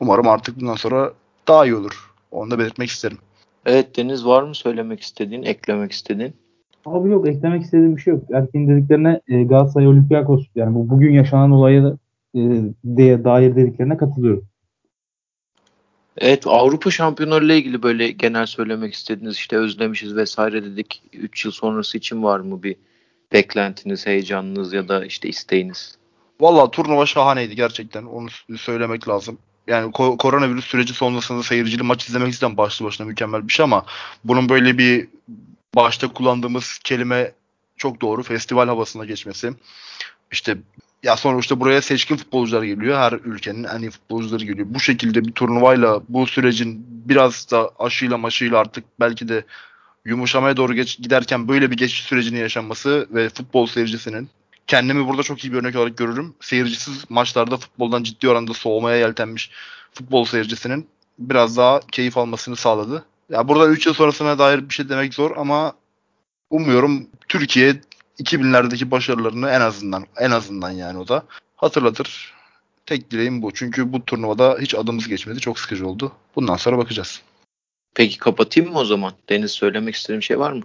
[0.00, 1.12] Umarım artık bundan sonra
[1.48, 2.10] daha iyi olur.
[2.30, 3.18] Onu da belirtmek isterim.
[3.66, 6.34] Evet Deniz var mı söylemek istediğin, eklemek istediğin?
[6.86, 8.24] Abi yok eklemek istediğim bir şey yok.
[8.32, 11.96] Erkin dediklerine e, Galatasaray Olympiakos yani bu bugün yaşanan olaya
[12.34, 12.40] e,
[12.96, 14.44] diye dair dediklerine katılıyorum.
[16.20, 21.02] Evet Avrupa Şampiyonları ile ilgili böyle genel söylemek istediğiniz işte özlemişiz vesaire dedik.
[21.12, 22.76] 3 yıl sonrası için var mı bir
[23.32, 25.98] beklentiniz, heyecanınız ya da işte isteğiniz?
[26.40, 28.04] Valla turnuva şahaneydi gerçekten.
[28.04, 29.38] Onu söylemek lazım.
[29.66, 33.84] Yani ko- koronavirüs süreci sonrasında seyircili maç izlemek cidden başlı başına mükemmel bir şey ama
[34.24, 35.08] bunun böyle bir
[35.74, 37.32] başta kullandığımız kelime
[37.76, 38.22] çok doğru.
[38.22, 39.52] Festival havasına geçmesi.
[40.32, 40.56] İşte
[41.02, 42.98] ya sonra işte buraya seçkin futbolcular geliyor.
[42.98, 44.66] Her ülkenin en iyi futbolcuları geliyor.
[44.70, 49.44] Bu şekilde bir turnuvayla bu sürecin biraz da aşıyla maşıyla artık belki de
[50.04, 54.28] yumuşamaya doğru geç, giderken böyle bir geçiş sürecinin yaşanması ve futbol seyircisinin
[54.66, 56.34] kendimi burada çok iyi bir örnek olarak görürüm.
[56.40, 59.50] Seyircisiz maçlarda futboldan ciddi oranda soğumaya yeltenmiş
[59.92, 63.04] futbol seyircisinin biraz daha keyif almasını sağladı.
[63.30, 65.72] Ya burada 3 yıl sonrasına dair bir şey demek zor ama
[66.50, 67.80] umuyorum Türkiye
[68.20, 71.22] 2000'lerdeki başarılarını en azından en azından yani o da
[71.56, 72.34] hatırlatır.
[72.86, 73.50] Tek dileğim bu.
[73.54, 75.40] Çünkü bu turnuvada hiç adımız geçmedi.
[75.40, 76.12] Çok sıkıcı oldu.
[76.36, 77.22] Bundan sonra bakacağız.
[77.94, 79.12] Peki kapatayım mı o zaman?
[79.28, 80.62] Deniz söylemek istediğim şey var mı?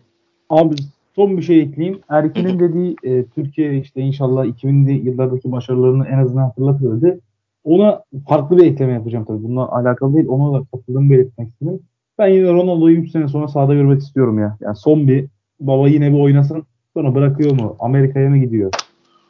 [0.50, 0.76] Abi
[1.16, 2.02] son bir şey ekleyeyim.
[2.10, 7.20] Erkin'in dediği e, Türkiye işte inşallah 2000'li yıllardaki başarılarını en azından hatırlatır dedi.
[7.64, 9.44] Ona farklı bir ekleme yapacağım tabii.
[9.44, 10.28] Bununla alakalı değil.
[10.28, 11.80] Ona da katıldığımı belirtmek istedim.
[12.20, 14.58] Ben yine Ronaldo'yu 3 sene sonra sahada görmek istiyorum ya.
[14.62, 15.26] Yani son bir
[15.60, 16.64] baba yine bir oynasın.
[16.96, 17.76] Sonra bırakıyor mu?
[17.80, 18.72] Amerika'ya mı gidiyor?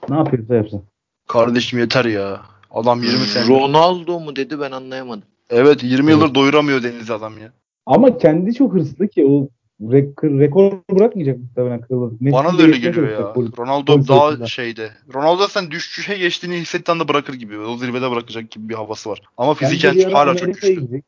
[0.10, 0.84] Ne yapıyorsa yapsın.
[1.28, 2.42] Kardeşim yeter ya.
[2.72, 3.48] Adam 20 sene.
[3.48, 5.24] Ronaldo mu dedi ben anlayamadım.
[5.50, 7.52] Evet 20 yıldır doyuramıyor Deniz adam ya.
[7.86, 9.50] Ama kendi çok hırslı ki o
[9.92, 12.14] rekor, rekor bırakmayacak muhtemelen kırılır.
[12.22, 13.34] Bana da öyle geliyor ya.
[13.58, 14.90] Ronaldo daha şeyde.
[15.14, 17.58] Ronaldo sen düşüşe geçtiğini hissettiğinde anda bırakır gibi.
[17.60, 19.22] O zirvede bırakacak gibi bir havası var.
[19.38, 20.74] Ama fiziken hala çok güçlü.
[20.74, 21.06] Gidecek.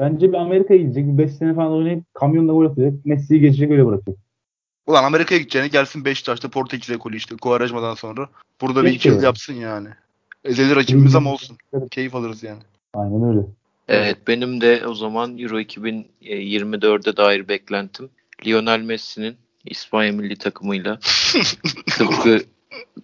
[0.00, 1.06] Bence bir Amerika'ya gidecek.
[1.06, 2.92] Bir 5 sene falan oynayıp kamyonla gol atacak.
[3.04, 4.16] Messi'yi geçecek öyle bırakacak.
[4.90, 8.28] Ulan Amerika'ya gideceğini gelsin Beşiktaş'ta Portekiz ekolü işte Kuvarajma'dan sonra.
[8.60, 9.88] Burada bir iki yıl yapsın yani.
[10.44, 11.56] Ezeli rakibimiz ama olsun.
[11.90, 12.62] Keyif alırız yani.
[12.94, 13.40] Aynen öyle.
[13.88, 18.10] Evet benim de o zaman Euro 2024'e dair beklentim
[18.46, 20.98] Lionel Messi'nin İspanya milli takımıyla
[21.90, 22.44] tıpkı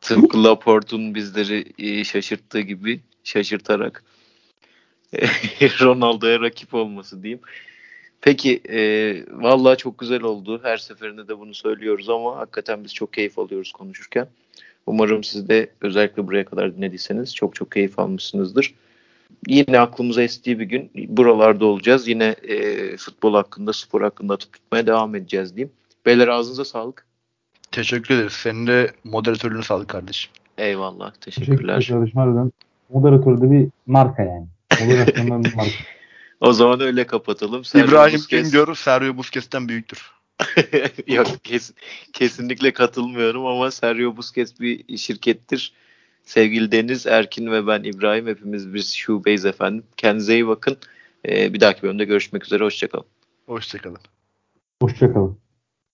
[0.01, 4.05] tıpkı Laporte'un bizleri e, şaşırttığı gibi şaşırtarak
[5.81, 7.41] Ronaldo'ya rakip olması diyeyim.
[8.27, 8.81] Peki e,
[9.31, 10.61] vallahi çok güzel oldu.
[10.63, 14.27] Her seferinde de bunu söylüyoruz ama hakikaten biz çok keyif alıyoruz konuşurken.
[14.87, 18.75] Umarım siz de özellikle buraya kadar dinlediyseniz çok çok keyif almışsınızdır.
[19.49, 22.09] Yine aklımıza estiği bir gün buralarda olacağız.
[22.09, 25.73] Yine e, futbol hakkında, spor hakkında tutmaya devam edeceğiz diyeyim.
[26.07, 27.07] Beyler ağzınıza sağlık.
[27.73, 28.33] Teşekkür ederiz.
[28.33, 30.33] Senin de moderatörlüğüne sağlık kardeşim.
[30.59, 31.13] Eyvallah.
[31.15, 31.77] Teşekkürler.
[31.77, 32.13] Teşekkür.
[32.13, 32.53] Harbiden
[32.91, 34.47] moderatör de bir marka yani.
[34.81, 35.71] Moderasyondan bir marka.
[36.41, 37.65] O zaman öyle kapatalım.
[37.65, 38.53] Sergio İbrahim Busquets...
[38.53, 40.11] Güngör Sergio Busquets'ten büyüktür.
[41.07, 41.73] Yok kes,
[42.13, 45.73] kesinlikle katılmıyorum ama Sergio Busquets bir şirkettir.
[46.25, 49.85] Sevgili Deniz, Erkin ve ben İbrahim hepimiz biz şubeyiz efendim.
[49.97, 50.77] Kendinize iyi bakın.
[51.29, 52.65] Ee, bir dahaki bölümde görüşmek üzere.
[52.65, 53.07] Hoşçakalın.
[53.47, 53.99] Hoşçakalın.
[54.83, 55.39] Hoşçakalın.